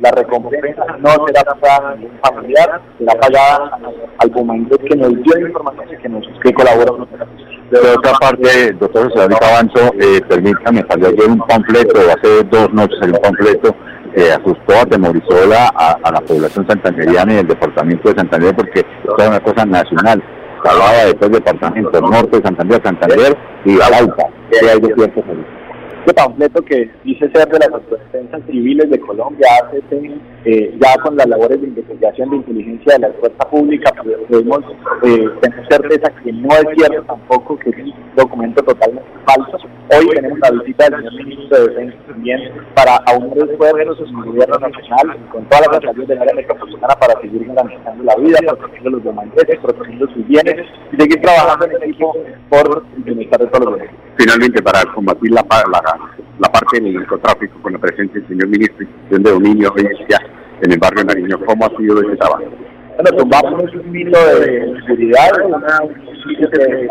La 0.00 0.10
recompensa 0.12 0.82
no 1.00 1.10
será 1.26 1.42
pagada 1.60 1.94
ningún 1.96 2.18
familiar, 2.22 2.80
será 2.98 3.12
pagada 3.20 3.78
al 4.16 4.30
comandante 4.32 4.78
que 4.88 4.96
nos 4.96 5.10
dio 5.10 5.34
la 5.34 5.48
información 5.48 6.00
que 6.00 6.08
nos 6.08 6.26
que 6.42 6.54
colaboró 6.54 6.92
con 6.96 7.00
nosotros. 7.00 7.28
De 7.70 7.78
otra 7.78 8.12
parte, 8.18 8.72
doctor 8.80 9.04
José 9.10 9.18
David 9.18 9.36
Cabanzo, 9.40 9.92
eh, 10.00 10.20
permítame, 10.26 10.82
salió 10.88 11.08
ayer 11.08 11.28
un 11.28 11.38
panfleto, 11.40 11.98
hace 12.00 12.44
dos 12.44 12.72
noches 12.72 12.98
salió 12.98 13.16
un 13.16 13.20
panfleto 13.22 13.76
que 14.14 14.32
asustó, 14.32 14.80
atemorizó 14.80 15.46
la, 15.46 15.68
a, 15.68 16.10
la 16.10 16.20
población 16.20 16.66
santanderiana 16.68 17.34
y 17.34 17.38
el 17.38 17.46
departamento 17.46 18.08
de 18.08 18.16
Santander 18.16 18.54
porque 18.54 18.80
es 18.80 19.26
una 19.26 19.40
cosa 19.40 19.64
nacional. 19.64 20.22
Se 20.62 20.70
hablaba 20.70 21.04
de 21.04 21.14
tres 21.14 21.30
departamentos, 21.32 22.02
norte 22.02 22.36
de 22.36 22.42
Santander, 22.42 22.82
Santander 22.84 23.36
y 23.64 23.80
Arauca. 23.80 24.24
¿Qué 24.50 24.68
hay 24.68 24.80
de 24.80 25.04
eso? 25.04 25.59
Este 26.00 26.14
panfleto 26.14 26.62
que 26.62 26.90
dice 27.04 27.30
ser 27.32 27.48
de 27.48 27.58
las 27.58 27.70
autodefensas 27.72 28.40
civiles 28.46 28.90
de 28.90 29.00
Colombia, 29.00 29.46
hace 29.62 29.82
eh, 30.44 30.74
ya 30.80 31.02
con 31.02 31.16
las 31.16 31.26
labores 31.26 31.60
de 31.60 31.68
investigación 31.68 32.30
de 32.30 32.36
inteligencia 32.36 32.94
de 32.94 33.00
la 33.00 33.12
fuerza 33.14 33.50
pública, 33.50 33.92
podemos 34.28 34.60
eh, 35.02 35.28
tener 35.42 35.68
certeza 35.68 36.10
que 36.22 36.32
no 36.32 36.48
es 36.48 36.64
cierto 36.76 37.02
tampoco 37.02 37.58
que 37.58 37.70
es 37.70 37.76
un 37.76 37.94
documento 38.16 38.62
totalmente 38.62 39.08
falso. 39.26 39.58
Hoy 39.90 40.08
tenemos 40.14 40.38
la 40.38 40.50
visita 40.62 40.88
del 40.88 40.98
señor 40.98 41.24
ministro 41.24 41.58
de 41.58 41.68
Defensa 41.68 41.96
también 42.08 42.52
para 42.74 42.96
aunar 43.06 43.38
esfuerzos 43.38 44.08
en 44.08 44.18
el 44.18 44.24
gobierno 44.24 44.58
nacional 44.58 45.18
con 45.30 45.44
todas 45.46 45.66
las 45.66 45.84
autoridades 45.84 46.08
del 46.08 46.22
área 46.22 46.34
metropolitana 46.34 46.94
para 46.94 47.20
seguir 47.20 47.44
garantizando 47.46 48.04
la 48.04 48.16
vida, 48.16 48.38
protegiendo 48.46 48.90
los 48.90 49.04
demandantes, 49.04 49.58
protegiendo 49.58 50.06
sus 50.08 50.26
bienes 50.26 50.66
y 50.92 50.96
seguir 50.96 51.20
trabajando 51.20 51.66
en 51.66 51.82
equipo 51.82 52.16
por 52.48 52.84
el 52.96 53.02
bienestar 53.02 53.40
de 53.40 53.46
todos 53.48 53.66
los 53.66 53.78
demás. 53.78 53.99
Finalmente, 54.20 54.60
para 54.60 54.84
combatir 54.92 55.30
la, 55.30 55.42
la, 55.48 55.82
la 56.38 56.48
parte 56.52 56.78
del 56.78 56.92
narcotráfico 56.92 57.54
con 57.62 57.72
la 57.72 57.78
presencia 57.78 58.20
del 58.20 58.28
señor 58.28 58.48
ministro 58.48 58.86
de 59.08 59.18
dominio 59.18 59.72
hoy 59.74 59.88
ya 60.10 60.18
en 60.60 60.72
el 60.72 60.78
barrio 60.78 61.04
Nariño, 61.04 61.40
¿cómo 61.46 61.64
ha 61.64 61.70
sido 61.78 62.02
ese 62.02 62.16
trabajo? 62.16 62.44
Bueno, 63.00 63.16
tumbamos 63.16 63.74
un 63.74 63.90
mito 63.90 64.18
de 64.36 64.74
seguridad, 64.84 65.30
una, 65.42 65.80
un 65.84 65.94
que 66.36 66.90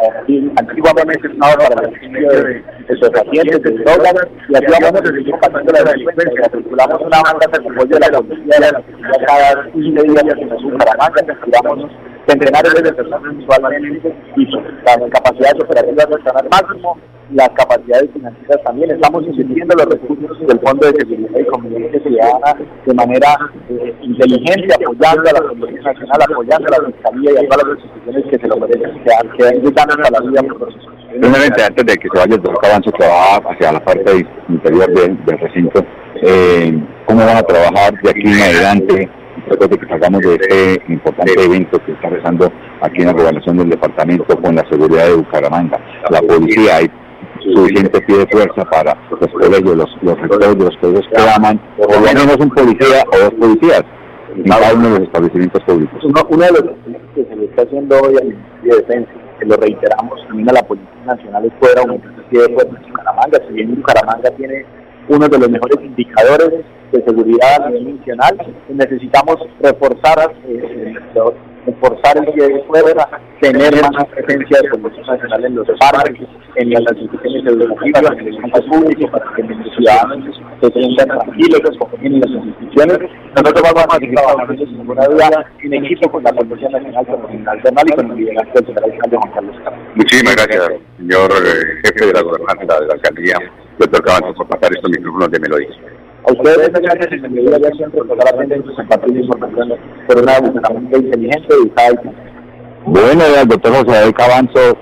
antiguamente 0.58 1.28
estaba 1.28 1.54
para 1.54 1.88
el 1.88 1.94
estudio 1.94 2.30
de 2.32 2.64
estupefacientes, 2.88 3.62
de 3.62 3.72
drogas, 3.84 4.28
y 4.50 4.56
así 4.56 4.82
vamos 4.82 5.00
a 5.00 5.06
seguir 5.06 5.36
pasando 5.40 5.72
la 5.72 5.84
delincuencia. 5.84 6.50
Circulamos 6.52 7.00
una 7.00 7.22
banda 7.22 7.46
de 7.46 7.58
apoyo 7.60 7.86
de 7.86 8.00
la 8.00 8.22
policía 8.22 8.84
cada 9.28 9.72
15 9.72 10.02
días 10.02 10.24
en 10.36 10.50
Bucaramanga, 10.50 11.22
circulamos 11.28 11.92
centenares 12.28 12.74
de 12.74 12.94
personas 12.94 13.22
mensualmente 13.22 14.16
y 14.36 14.46
las 14.46 14.98
capacidades 15.12 15.64
operativas 15.64 16.08
están 16.10 16.38
al 16.38 16.50
máximo, 16.50 16.98
las 17.32 17.50
capacidades 17.50 18.10
financieras 18.14 18.64
también. 18.64 18.92
Estamos 18.92 19.24
invirtiendo 19.24 19.76
los 19.76 19.86
recursos 19.86 20.48
del 20.48 20.60
Fondo 20.60 20.88
de 20.88 21.00
Seguridad 21.00 21.40
y 21.40 21.46
Convivencia 21.46 22.02
Ciudadana 22.02 22.56
de 22.86 22.94
manera 22.94 23.38
eh, 23.70 23.96
inteligente, 24.02 24.74
apoyando 24.74 25.30
a 25.30 25.34
la 25.34 25.42
Policía 25.42 25.82
Nacional, 25.82 26.22
apoyando 26.32 26.68
a 26.68 26.82
la 26.82 26.88
Fiscalía 26.88 27.32
y 27.32 27.38
a 27.38 27.50
todas 27.50 27.68
las 27.68 27.78
instituciones 27.80 28.26
que 28.30 28.38
se 28.40 28.48
lo 28.48 28.58
merecen, 28.58 29.04
que, 29.04 29.44
la 31.20 31.40
vida 31.40 31.68
antes 31.68 31.86
de 31.86 31.98
que 31.98 32.08
se 32.12 32.20
vaya 32.20 32.36
el 32.36 32.42
doctor 32.42 32.94
que 32.98 33.06
hacia 33.50 33.72
la 33.72 33.84
parte 33.84 34.26
interior 34.48 34.88
del, 34.94 35.18
recinto, 35.26 35.84
eh, 36.22 36.82
¿cómo 37.06 37.26
van 37.26 37.38
a 37.38 37.44
trabajar 37.44 37.94
de 38.02 38.10
aquí 38.10 38.22
en 38.22 38.42
adelante? 38.42 39.10
después 39.48 39.70
de 39.70 39.78
que 39.78 39.88
salgamos 39.88 40.22
de 40.22 40.36
este 40.36 40.84
importante 40.92 41.44
evento 41.44 41.80
que 41.86 41.94
está 41.94 42.10
rezando 42.10 42.52
aquí 42.82 43.02
en 43.02 43.08
la 43.08 43.14
gobernación 43.14 43.58
del 43.58 43.70
departamento 43.70 44.26
con 44.38 44.56
la 44.56 44.68
seguridad 44.70 45.08
de 45.08 45.16
Bucaramanga. 45.16 45.80
La 46.10 46.22
policía, 46.22 46.78
hay 46.78 46.92
suficiente 47.56 48.02
pie 48.02 48.18
de 48.20 48.28
fuerza 48.28 48.66
para 48.66 48.98
los 49.10 49.32
colegios, 49.32 49.76
los, 49.76 49.90
los 50.02 50.20
rectores 50.20 50.56
los 50.56 50.78
colegios 50.78 51.08
que 51.12 51.22
aman, 51.36 51.60
por 51.78 51.94
lo 51.94 52.02
menos 52.02 52.38
un 52.40 52.50
policía 52.50 53.04
o 53.14 53.18
dos 53.18 53.34
policías 53.40 53.84
en 54.36 54.44
cada 54.44 54.74
uno 54.74 54.84
de 54.84 55.00
los 55.00 55.08
establecimientos 55.08 55.64
públicos. 55.64 56.04
Uno, 56.04 56.22
uno 56.30 56.46
de 56.46 56.52
los 56.52 56.76
que 57.16 57.26
se 57.26 57.36
le 57.36 57.46
está 57.46 57.64
haciendo 57.64 58.00
hoy 58.00 58.16
al 58.18 58.28
Ministerio 58.28 58.76
de 58.76 58.82
Defensa, 58.82 59.12
que 59.40 59.46
lo 59.46 59.56
reiteramos 59.58 60.28
también 60.28 60.50
a 60.50 60.54
la 60.54 60.64
Policía 60.64 61.06
Nacional, 61.06 61.46
es 61.46 61.54
poder 61.54 61.80
aumentar 61.80 62.14
el 62.16 62.24
pie 62.26 62.42
de 62.42 62.54
fuerza 62.54 62.78
en 62.78 62.88
Bucaramanga. 62.90 63.40
Si 63.48 63.54
bien 63.54 63.76
Bucaramanga 63.76 64.32
tiene 64.38 64.66
uno 65.10 65.28
de 65.28 65.40
los 65.40 65.50
mejores 65.50 65.78
indicadores 65.82 66.66
de 66.92 67.04
seguridad 67.04 67.64
a 67.64 67.70
nivel 67.70 67.98
nacional. 67.98 68.38
Necesitamos 68.70 69.38
reforzar, 69.62 70.34
eh, 70.48 70.96
reforzar 71.66 72.18
el 72.18 72.34
pie 72.34 72.48
de 72.48 72.64
fuerza, 72.64 73.08
tener 73.42 73.74
más 73.82 74.06
presencia 74.06 74.60
de 74.62 74.78
Policía 74.78 75.04
Nacional 75.04 75.46
en 75.46 75.56
los 75.56 75.68
parques, 75.80 76.28
en 76.56 76.70
las 76.72 76.98
instituciones 76.98 77.46
educativas, 77.46 78.12
en 78.18 78.28
el 78.28 78.46
espacio 78.46 78.72
público, 78.72 79.12
para 79.12 79.36
que 79.36 79.44
los 79.44 79.76
ciudadanos 79.76 80.42
se 80.62 80.72
sientan 80.72 81.08
tranquilos, 81.08 81.62
en 82.02 82.20
las 82.20 82.30
instituciones. 82.30 83.00
Nosotros 83.36 83.62
vamos 83.64 83.86
a 83.90 83.96
seguir 84.00 84.16
trabajando 84.16 84.66
sin 84.66 84.78
ninguna 84.78 85.06
duda 85.06 85.46
en 85.64 85.74
equipo 85.74 86.12
con 86.12 86.24
la 86.24 86.32
Policía 86.32 86.70
Nacional, 86.70 87.06
con 87.06 87.32
el 87.32 87.44
Nacional 87.44 87.86
y 87.88 87.96
con 87.96 88.12
el 88.12 88.18
liderazgo 88.18 88.54
del 88.54 88.66
general 88.66 88.92
alcalde 88.92 89.18
Juan 89.18 89.32
Carlos 89.34 89.56
Carlos. 89.64 89.80
Muchísimas 89.96 90.36
gracias, 90.36 90.70
señor 90.98 91.32
eh, 91.32 91.82
jefe 91.86 92.08
de 92.08 92.14
la 92.14 92.22
gobernanza 92.22 92.80
de 92.80 92.88
la 92.88 92.94
alcaldía, 92.94 93.38
doctor 93.78 94.04
Cabanzo, 94.04 94.34
por 94.34 94.48
pasar 94.48 94.72
estos 94.74 94.90
micrófonos 94.92 95.32
de 95.32 95.40
melodía. 95.40 95.99
A 96.30 96.32
ustedes, 96.32 96.70
gracias 96.72 97.08
una 100.22 100.34
educada 101.56 101.90
y 101.90 102.30
bueno, 102.86 103.24
el 103.42 103.48
doctor 103.48 103.74
José 103.74 104.14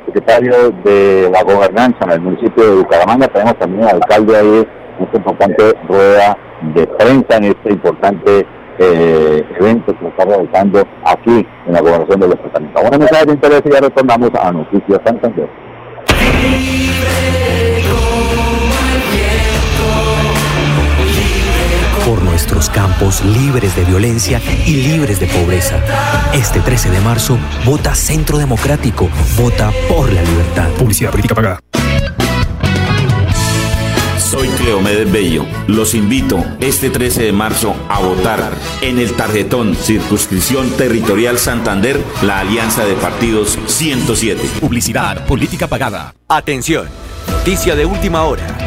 secretario 0.05 0.71
de 0.83 1.29
la 1.31 1.43
gobernanza 1.43 1.99
en 2.01 2.11
el 2.11 2.19
municipio 2.19 2.63
de 2.63 2.75
Bucaramanga, 2.75 3.27
tenemos 3.29 3.57
también 3.59 3.83
al 3.85 3.95
alcalde 3.95 4.35
ahí 4.35 4.67
en 4.97 5.05
esta 5.05 5.17
importante 5.17 5.73
rueda 5.87 6.37
de 6.75 6.87
prensa 6.87 7.37
en 7.37 7.43
este 7.45 7.71
importante 7.71 8.45
eh, 8.79 9.45
evento 9.57 9.93
que 9.93 9.99
se 9.99 10.07
está 10.09 10.25
realizando 10.25 10.83
aquí 11.05 11.47
en 11.65 11.73
la 11.73 11.79
gobernación 11.79 12.19
del 12.19 12.29
departamento. 12.31 12.79
Ahora 12.79 12.97
mensaje 12.97 13.25
de 13.25 13.31
interés 13.31 13.61
y 13.63 13.71
ya 13.71 13.79
retornamos 13.79 14.31
a 14.35 14.51
Noticias 14.51 14.99
Santander. 15.05 15.47
Por 22.07 22.23
nuestros 22.23 22.69
campos 22.69 23.21
libres 23.25 23.75
de 23.75 23.83
violencia 23.83 24.41
y 24.65 24.77
libres 24.77 25.19
de 25.19 25.27
pobreza. 25.27 25.83
Este 26.33 26.61
13 26.61 26.89
de 26.89 27.01
marzo, 27.01 27.37
vota 27.65 27.93
Centro 27.95 28.37
Democrático, 28.37 29.09
vota 29.37 29.73
por 29.89 30.13
la 30.13 30.21
libertad. 30.23 30.69
Publicidad 30.77 31.11
política 31.11 31.35
pagada. 31.35 31.59
Soy 34.17 34.47
Cleomedes 34.47 35.11
Bello. 35.11 35.45
Los 35.67 35.93
invito 35.95 36.45
este 36.61 36.89
13 36.89 37.23
de 37.23 37.33
marzo 37.33 37.75
a 37.89 37.99
votar 37.99 38.53
en 38.81 38.99
el 38.99 39.13
tarjetón 39.13 39.75
Circunscripción 39.75 40.69
Territorial 40.71 41.37
Santander, 41.37 42.01
la 42.21 42.39
alianza 42.39 42.85
de 42.85 42.93
partidos 42.93 43.59
107. 43.65 44.41
Publicidad 44.61 45.25
política 45.25 45.67
pagada. 45.67 46.15
Atención. 46.29 46.87
Noticia 47.29 47.75
de 47.75 47.85
última 47.85 48.23
hora. 48.23 48.66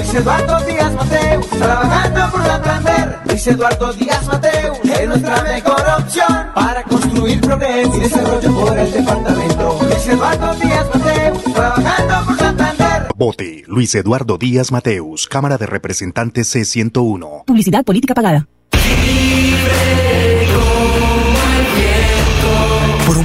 Luis 0.00 0.14
Eduardo 0.14 0.64
Díaz 0.64 0.94
Mateus. 0.94 1.46
Trabajando 1.48 2.30
por 2.32 2.42
Santander. 2.42 3.18
Luis 3.26 3.46
Eduardo 3.46 3.92
Díaz 3.92 4.26
Mateus. 4.26 4.78
Es 4.82 5.08
nuestra 5.08 5.42
mejor 5.42 5.84
opción 5.98 6.46
para 6.54 6.82
construir 6.84 7.40
progreso 7.42 7.96
y 7.96 8.00
desarrollo 8.00 8.54
por 8.54 8.78
el 8.78 8.90
departamento. 8.90 9.78
Luis 9.82 10.06
Eduardo 10.06 10.54
Díaz 10.54 10.86
Mateus. 10.94 11.44
Trabajando 11.52 12.14
por 12.26 12.38
Santander. 12.38 13.08
Vote 13.14 13.64
Luis 13.66 13.94
Eduardo 13.94 14.38
Díaz 14.38 14.72
Mateus, 14.72 15.28
Cámara 15.28 15.58
de 15.58 15.66
Representantes 15.66 16.54
C101. 16.56 17.44
Publicidad 17.44 17.84
política 17.84 18.14
pagada. 18.14 18.48
por 18.70 20.19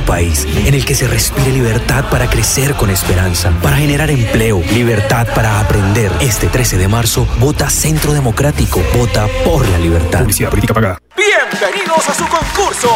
país 0.06 0.48
en 0.65 0.74
el 0.74 0.86
que 0.86 0.96
se 0.96 1.08
respire 1.08 1.52
libertad 1.52 2.06
para 2.10 2.30
crecer 2.30 2.76
con 2.76 2.89
esperanza, 2.89 3.52
para 3.62 3.78
generar 3.78 4.10
empleo, 4.10 4.62
libertad 4.74 5.28
para 5.34 5.60
aprender. 5.60 6.12
Este 6.20 6.48
13 6.48 6.78
de 6.78 6.88
marzo, 6.88 7.28
vota 7.39 7.70
Centro 7.70 8.13
Democrático, 8.13 8.82
vota 8.96 9.28
por 9.44 9.68
la 9.68 9.78
libertad. 9.78 10.20
Publicidad 10.20 10.50
política 10.50 10.74
pagada. 10.74 11.00
Bienvenidos 11.15 12.10
a 12.10 12.13
su 12.13 12.28
concurso. 12.28 12.89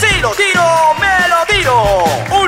Si 0.00 0.20
lo 0.20 0.32
tiro, 0.32 0.62
me 1.00 1.28
lo 1.28 1.46
tiro. 1.46 2.04
Un 2.42 2.45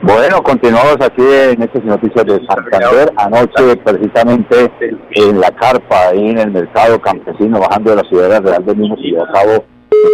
Bueno, 0.00 0.40
continuamos 0.44 0.96
aquí 1.00 1.22
en 1.22 1.60
estas 1.60 1.84
noticias 1.84 2.24
de 2.24 2.40
Santander. 2.46 3.12
Anoche, 3.16 3.76
precisamente 3.84 4.70
en 5.10 5.40
la 5.40 5.50
carpa, 5.50 6.10
ahí 6.10 6.30
en 6.30 6.38
el 6.38 6.52
mercado 6.52 7.00
campesino, 7.00 7.58
bajando 7.58 7.90
de 7.90 7.96
la 7.96 8.08
ciudad 8.08 8.40
real 8.40 8.64
de 8.64 8.74
Minas, 8.76 8.98
y 9.02 9.16
a 9.16 9.26
cabo 9.32 9.64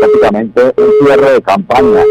prácticamente 0.00 0.74
un 0.78 1.06
cierre 1.06 1.32
de 1.32 1.42
campaña 1.42 2.02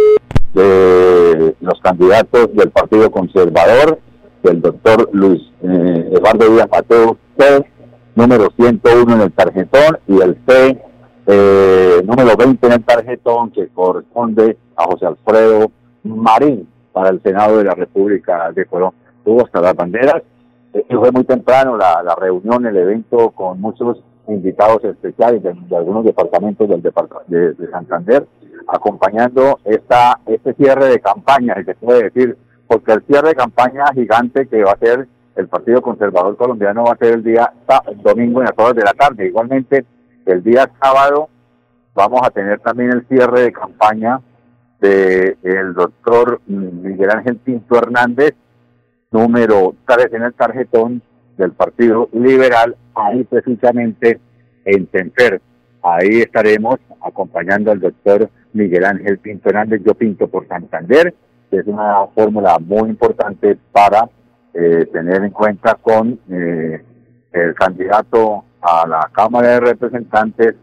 de 0.54 1.56
los 1.62 1.80
candidatos 1.82 2.54
del 2.54 2.70
Partido 2.70 3.10
Conservador, 3.10 4.00
del 4.44 4.62
doctor 4.62 5.10
Luis 5.12 5.42
eh, 5.64 6.12
Eduardo 6.14 6.54
Díaz 6.54 6.70
Mateo, 6.72 7.18
C, 7.40 7.66
número 8.14 8.50
101 8.56 9.16
en 9.16 9.22
el 9.22 9.32
tarjetón, 9.32 9.98
y 10.08 10.22
el 10.22 10.38
C, 10.48 10.80
eh, 11.26 12.02
número 12.06 12.38
20 12.38 12.68
en 12.68 12.74
el 12.74 12.84
tarjetón, 12.84 13.50
que 13.50 13.68
corresponde 13.70 14.58
a 14.76 14.84
José 14.84 15.08
Alfredo 15.08 15.72
Marín 16.04 16.68
para 16.94 17.10
el 17.10 17.22
Senado 17.22 17.58
de 17.58 17.66
la 17.66 17.74
República 17.74 18.52
de 18.52 18.66
Colombia. 18.66 19.00
Tuvo 19.26 19.44
hasta 19.44 19.60
las 19.60 19.76
banderas. 19.76 20.22
Eh, 20.74 20.86
fue 20.90 21.12
muy 21.12 21.26
temprano 21.26 21.76
la, 21.76 22.16
reunión, 22.20 22.66
el 22.66 22.78
evento 22.78 23.32
con 23.32 23.60
muchos 23.60 24.02
invitados 24.28 24.84
especiales 24.86 25.44
de, 25.44 25.76
algunos 25.76 26.06
departamentos 26.06 26.70
del 26.70 26.82
de, 26.82 27.54
de, 27.54 27.70
Santander, 27.70 28.26
acompañando 28.68 29.60
esta 29.66 30.20
este 30.26 30.54
cierre 30.54 30.86
de 30.86 31.00
campaña, 31.02 31.56
y 31.60 31.66
se 31.66 31.76
puede 31.76 32.04
decir, 32.04 32.38
porque 32.68 32.94
el 32.94 33.04
cierre 33.04 33.30
de 33.30 33.36
campaña 33.36 33.86
gigante 33.94 34.48
que 34.48 34.64
va 34.64 34.72
a 34.72 34.78
ser 34.78 35.08
el 35.36 35.48
Partido 35.48 35.82
Conservador 35.82 36.38
Colombiano 36.38 36.84
va 36.86 36.94
a 36.94 36.98
ser 36.98 37.16
el 37.16 37.24
día 37.24 37.52
domingo 38.04 38.40
en 38.40 38.46
las 38.46 38.58
horas 38.58 38.76
de 38.76 38.84
la 38.84 38.94
tarde. 38.94 39.28
Igualmente, 39.28 39.86
el 40.26 40.44
día 40.44 40.70
sábado 40.82 41.30
vamos 41.96 42.22
a 42.24 42.30
tener 42.30 42.60
también 42.60 42.92
el 42.92 43.08
cierre 43.08 43.42
de 43.42 43.52
campaña 43.52 44.22
de 44.84 45.38
el 45.44 45.74
doctor 45.74 46.42
Miguel 46.46 47.10
Ángel 47.10 47.38
Pinto 47.38 47.78
Hernández, 47.78 48.34
número 49.12 49.76
3 49.88 50.14
en 50.14 50.24
el 50.24 50.34
tarjetón 50.34 51.02
del 51.38 51.54
Partido 51.54 52.10
Liberal, 52.12 52.76
ahí 52.94 53.24
precisamente 53.24 54.20
en 54.66 54.86
Temper. 54.88 55.42
Ahí 55.82 56.20
estaremos 56.20 56.80
acompañando 57.02 57.72
al 57.72 57.80
doctor 57.80 58.30
Miguel 58.52 58.84
Ángel 58.84 59.20
Pinto 59.20 59.50
Hernández, 59.50 59.82
yo 59.86 59.94
pinto 59.96 60.28
por 60.28 60.48
Santander, 60.50 61.14
que 61.50 61.60
es 61.60 61.68
una 61.68 62.06
fórmula 62.14 62.60
muy 62.60 62.90
importante 62.90 63.58
para 63.72 64.10
eh, 64.54 64.86
tener 64.92 65.24
en 65.24 65.32
cuenta 65.32 65.76
con 65.76 66.20
eh, 66.30 66.84
el 67.32 67.56
candidato 67.56 68.44
a 68.62 68.86
la 68.86 69.10
Cámara 69.14 69.48
de 69.48 69.60
Representantes 69.62 70.56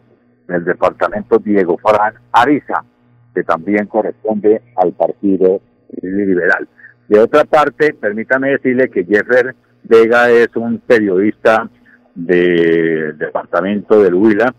del 0.47 0.65
departamento 0.65 1.39
Diego 1.39 1.79
Farán 1.79 2.15
Ariza 2.33 2.85
que 3.35 3.45
también 3.45 3.87
corresponde 3.87 4.63
al 4.77 4.93
Partido 4.93 5.61
Liberal. 6.03 6.69
De 7.09 7.19
otra 7.19 7.45
parte, 7.45 7.95
permítame 7.95 8.51
decirle 8.51 8.89
que 8.91 9.05
Jeffer 9.05 9.55
Vega 9.83 10.31
es 10.31 10.55
un 10.55 10.79
periodista 10.79 11.69
del 12.15 13.17
departamento 13.19 14.03
del 14.03 14.15
Huila, 14.15 14.55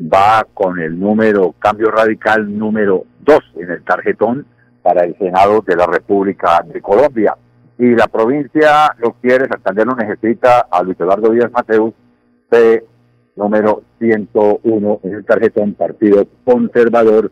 va 0.00 0.46
con 0.52 0.78
el 0.78 0.98
número 0.98 1.54
Cambio 1.58 1.90
Radical 1.90 2.58
número 2.58 3.04
2 3.20 3.38
en 3.56 3.70
el 3.70 3.82
tarjetón 3.84 4.46
para 4.82 5.04
el 5.04 5.16
Senado 5.18 5.62
de 5.62 5.76
la 5.76 5.86
República 5.86 6.62
de 6.62 6.80
Colombia. 6.80 7.36
Y 7.78 7.94
la 7.94 8.06
provincia 8.06 8.94
lo 8.98 9.12
quiere, 9.14 9.46
Santander 9.48 9.86
lo 9.86 9.96
necesita 9.96 10.66
a 10.70 10.82
Luis 10.82 10.98
Eduardo 10.98 11.30
Díaz 11.30 11.50
Mateus, 11.52 11.92
de 12.50 12.84
número 13.36 13.82
101 13.98 15.00
en 15.02 15.14
el 15.14 15.24
tarjetón 15.24 15.74
Partido 15.74 16.26
Conservador 16.44 17.30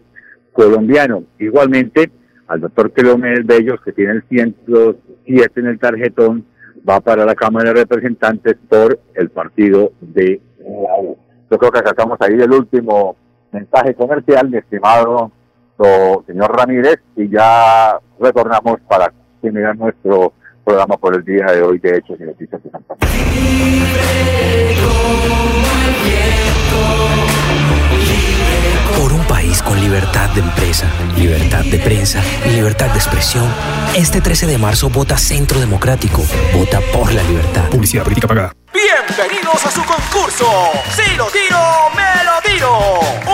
colombiano. 0.54 1.24
Igualmente, 1.38 2.10
al 2.46 2.60
doctor 2.60 2.92
Cleomel 2.92 3.44
Bellos, 3.44 3.80
que 3.84 3.92
tiene 3.92 4.12
el 4.12 4.22
107 4.28 5.60
en 5.60 5.66
el 5.66 5.78
tarjetón, 5.78 6.46
va 6.88 7.00
para 7.00 7.26
la 7.26 7.34
Cámara 7.34 7.70
de 7.70 7.80
Representantes 7.80 8.56
por 8.68 8.98
el 9.14 9.28
partido 9.30 9.92
de 10.00 10.40
la. 10.60 11.16
Yo 11.50 11.58
creo 11.58 11.70
que 11.70 11.78
acá 11.78 11.92
ahí 12.20 12.40
el 12.40 12.52
último 12.52 13.16
mensaje 13.52 13.94
comercial, 13.94 14.48
mi 14.48 14.56
estimado 14.58 15.30
señor 16.26 16.56
Ramírez, 16.56 17.00
y 17.16 17.28
ya 17.28 17.98
retornamos 18.18 18.80
para 18.88 19.12
terminar 19.42 19.76
nuestro 19.76 20.32
programa 20.64 20.96
por 20.96 21.14
el 21.14 21.24
día 21.24 21.46
de 21.46 21.62
hoy 21.62 21.78
de 21.78 21.98
Hechos 21.98 22.18
y 22.18 22.24
Noticias 22.24 22.62
de 22.62 22.70
Santa 22.70 22.94
por 28.98 29.12
un 29.12 29.24
país 29.26 29.62
con 29.62 29.80
libertad 29.80 30.30
de 30.30 30.40
empresa, 30.40 30.90
libertad 31.16 31.64
de 31.64 31.78
prensa 31.78 32.22
y 32.46 32.50
libertad 32.50 32.90
de 32.90 32.98
expresión, 32.98 33.46
este 33.94 34.20
13 34.20 34.46
de 34.46 34.58
marzo 34.58 34.88
vota 34.88 35.16
Centro 35.16 35.60
Democrático. 35.60 36.22
Vota 36.52 36.80
por 36.92 37.12
la 37.12 37.22
libertad. 37.22 37.68
Publicidad 37.70 38.04
política 38.04 38.28
pagada. 38.28 38.52
Bienvenidos 38.72 39.64
a 39.66 39.70
su 39.70 39.84
concurso. 39.84 40.46
Si 40.90 41.16
lo 41.16 41.26
tiro, 41.26 41.58
me 41.94 42.24
lo 42.24 42.52
tiro. 42.52 43.33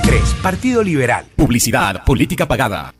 2023. 0.00 0.40
Partido 0.42 0.82
Liberal. 0.82 1.26
Publicidad, 1.36 2.02
política 2.04 2.46
pagada. 2.46 2.92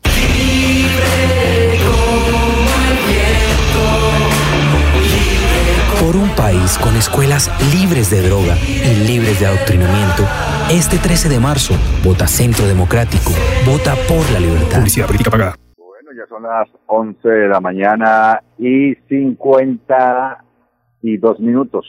Por 5.99 6.15
un 6.15 6.29
país 6.35 6.77
con 6.79 6.95
escuelas 6.95 7.51
libres 7.73 8.11
de 8.11 8.21
droga 8.21 8.55
y 8.65 9.07
libres 9.07 9.39
de 9.39 9.47
adoctrinamiento, 9.47 10.23
este 10.71 10.97
13 10.97 11.29
de 11.29 11.39
marzo, 11.39 11.73
vota 12.03 12.27
Centro 12.27 12.65
Democrático, 12.65 13.31
vota 13.65 13.95
por 14.07 14.29
la 14.31 14.39
libertad. 14.39 14.77
Publicidad 14.79 15.07
política 15.07 15.31
pagada. 15.31 15.55
Bueno, 15.77 16.11
ya 16.15 16.27
son 16.27 16.43
las 16.43 16.67
11 16.87 17.27
de 17.27 17.47
la 17.47 17.61
mañana 17.61 18.43
y 18.57 18.95
52 19.09 21.39
minutos. 21.39 21.85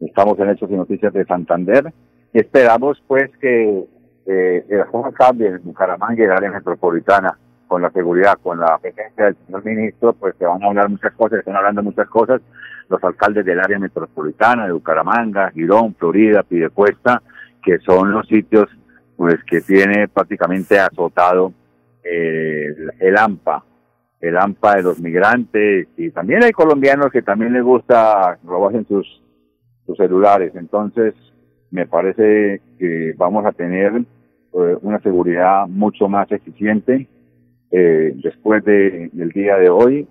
Estamos 0.00 0.38
en 0.38 0.50
Hechos 0.50 0.70
y 0.70 0.74
Noticias 0.74 1.12
de 1.12 1.24
Santander. 1.24 1.92
Esperamos 2.32 3.02
pues 3.08 3.30
que 3.40 3.86
eh, 4.26 4.64
el 4.68 4.84
juego 4.84 5.12
cambie 5.12 5.48
en 5.48 5.62
Bucaramanga 5.62 6.20
y 6.20 6.24
el 6.24 6.32
área 6.32 6.50
metropolitana 6.50 7.38
con 7.66 7.82
la 7.82 7.90
seguridad, 7.90 8.38
con 8.42 8.60
la 8.60 8.78
presencia 8.78 9.24
del 9.24 9.36
señor 9.46 9.64
ministro, 9.64 10.12
pues 10.12 10.34
se 10.38 10.44
van 10.44 10.62
a 10.62 10.66
hablar 10.66 10.88
muchas 10.88 11.12
cosas, 11.14 11.40
están 11.40 11.56
hablando 11.56 11.82
muchas 11.82 12.08
cosas 12.08 12.40
los 12.88 13.02
alcaldes 13.02 13.44
del 13.44 13.60
área 13.60 13.78
metropolitana 13.78 14.66
de 14.66 14.72
Bucaramanga, 14.72 15.50
Girón, 15.50 15.94
Florida, 15.94 16.42
Pidecuesta, 16.42 17.22
que 17.62 17.78
son 17.78 18.12
los 18.12 18.26
sitios 18.28 18.68
pues 19.16 19.36
que 19.44 19.60
tiene 19.60 20.08
prácticamente 20.08 20.78
azotado 20.78 21.52
eh, 22.04 22.74
el, 23.00 23.16
AMPA, 23.16 23.64
el 24.20 24.36
AMPA 24.36 24.76
de 24.76 24.82
los 24.82 25.00
migrantes 25.00 25.88
y 25.96 26.10
también 26.10 26.44
hay 26.44 26.52
colombianos 26.52 27.10
que 27.10 27.22
también 27.22 27.54
les 27.54 27.64
gusta 27.64 28.38
robarse 28.44 28.84
sus, 28.84 29.22
sus 29.86 29.96
celulares. 29.96 30.52
Entonces, 30.54 31.14
me 31.70 31.86
parece 31.86 32.60
que 32.78 33.14
vamos 33.16 33.46
a 33.46 33.52
tener 33.52 34.04
eh, 34.56 34.78
una 34.82 35.00
seguridad 35.00 35.66
mucho 35.68 36.08
más 36.08 36.30
eficiente 36.32 37.08
eh, 37.70 38.12
después 38.22 38.64
de, 38.64 39.10
del 39.12 39.30
día 39.30 39.56
de 39.56 39.68
hoy 39.68 40.08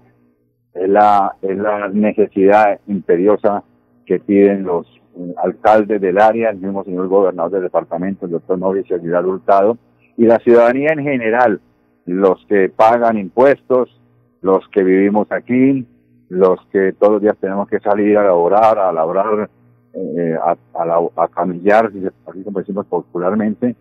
es 0.74 0.90
la, 0.90 1.36
es 1.42 1.58
la 1.58 1.88
necesidad 1.88 2.80
imperiosa 2.88 3.64
que 4.06 4.20
piden 4.20 4.64
los 4.64 4.86
eh, 5.18 5.34
alcaldes 5.38 6.02
del 6.02 6.20
área, 6.20 6.50
el 6.50 6.58
mismo 6.58 6.84
señor 6.84 7.08
gobernador 7.08 7.54
del 7.54 7.64
departamento, 7.64 8.26
el 8.26 8.34
doctor 8.34 8.58
Mauricio 8.58 8.98
Aguilar 8.98 9.26
Hurtado, 9.26 9.78
y 10.18 10.26
la 10.26 10.38
ciudadanía 10.40 10.90
en 10.92 11.04
general, 11.04 11.62
los 12.06 12.46
que 12.48 12.70
pagan 12.70 13.18
impuestos, 13.18 14.00
los 14.42 14.68
que 14.70 14.84
vivimos 14.84 15.32
aquí, 15.32 15.88
los 16.30 16.60
que 16.72 16.94
todos 16.94 17.14
los 17.14 17.22
días 17.22 17.38
tenemos 17.40 17.68
que 17.70 17.80
salir 17.80 18.18
a 18.18 18.24
laborar, 18.24 18.78
a 18.78 18.92
labrar 18.92 19.50
eh, 19.94 20.36
a, 20.40 20.56
a, 20.74 21.24
a 21.24 21.28
camillar, 21.30 21.92
así 22.28 22.44
como 22.44 22.60
decimos 22.60 22.86
popularmente, 22.88 23.76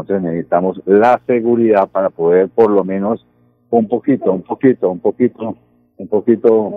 entonces 0.00 0.22
necesitamos 0.22 0.80
la 0.86 1.20
seguridad 1.26 1.88
para 1.88 2.10
poder 2.10 2.48
por 2.48 2.70
lo 2.70 2.84
menos 2.84 3.24
un 3.70 3.88
poquito, 3.88 4.32
un 4.32 4.42
poquito, 4.42 4.90
un 4.90 5.00
poquito, 5.00 5.56
un 5.96 6.08
poquito, 6.08 6.72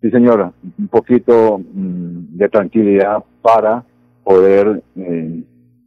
sí 0.00 0.10
señora, 0.10 0.52
un 0.78 0.88
poquito 0.88 1.58
mm, 1.58 2.36
de 2.36 2.48
tranquilidad 2.48 3.24
para 3.42 3.84
poder 4.22 4.82
eh, 4.96 5.42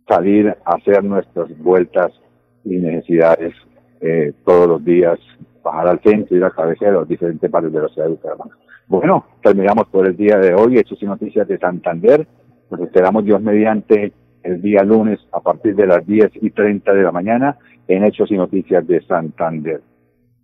salir 0.07 0.49
a 0.65 0.75
hacer 0.75 1.03
nuestras 1.03 1.57
vueltas 1.59 2.11
y 2.65 2.77
necesidades 2.77 3.53
eh, 4.01 4.33
todos 4.45 4.67
los 4.67 4.83
días, 4.83 5.19
bajar 5.63 5.87
al 5.87 6.01
centro, 6.01 6.35
ir 6.35 6.43
a 6.43 6.49
cabecera 6.49 6.91
los 6.91 7.07
diferentes 7.07 7.49
barrios 7.49 7.73
de 7.73 7.81
la 7.81 7.87
ciudad 7.89 8.07
de 8.07 8.13
Bucaramanga. 8.13 8.57
Bueno, 8.87 9.25
terminamos 9.41 9.87
por 9.87 10.07
el 10.07 10.17
día 10.17 10.37
de 10.37 10.53
hoy, 10.53 10.77
Hechos 10.77 11.01
y 11.01 11.05
Noticias 11.05 11.47
de 11.47 11.57
Santander. 11.57 12.27
Nos 12.69 12.81
esperamos 12.81 13.23
Dios 13.23 13.41
mediante 13.41 14.11
el 14.43 14.61
día 14.61 14.83
lunes 14.83 15.19
a 15.31 15.39
partir 15.39 15.75
de 15.75 15.87
las 15.87 16.05
10 16.05 16.31
y 16.41 16.51
30 16.51 16.93
de 16.93 17.03
la 17.03 17.11
mañana 17.11 17.57
en 17.87 18.03
Hechos 18.03 18.31
y 18.31 18.35
Noticias 18.35 18.87
de 18.87 19.01
Santander. 19.05 19.81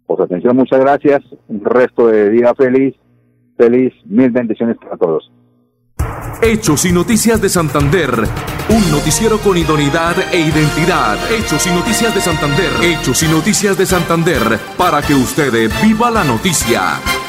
Por 0.06 0.18
su 0.18 0.24
atención, 0.24 0.56
muchas 0.56 0.80
gracias. 0.80 1.22
Un 1.48 1.64
resto 1.64 2.08
de 2.08 2.30
día 2.30 2.54
feliz. 2.56 2.96
Feliz, 3.58 3.94
mil 4.06 4.30
bendiciones 4.30 4.78
para 4.78 4.98
todos. 4.98 5.32
Hechos 6.42 6.86
y 6.86 6.92
Noticias 6.92 7.42
de 7.42 7.50
Santander. 7.50 8.12
Un 8.70 8.92
noticiero 8.92 9.38
con 9.40 9.58
idoneidad 9.58 10.16
e 10.32 10.40
identidad. 10.40 11.18
Hechos 11.32 11.66
y 11.68 11.72
Noticias 11.72 12.14
de 12.14 12.22
Santander. 12.22 12.70
Hechos 12.84 13.24
y 13.24 13.28
Noticias 13.28 13.78
de 13.78 13.86
Santander. 13.86 14.60
Para 14.78 15.02
que 15.02 15.14
usted 15.14 15.52
viva 15.82 16.12
la 16.12 16.24
noticia. 16.24 17.27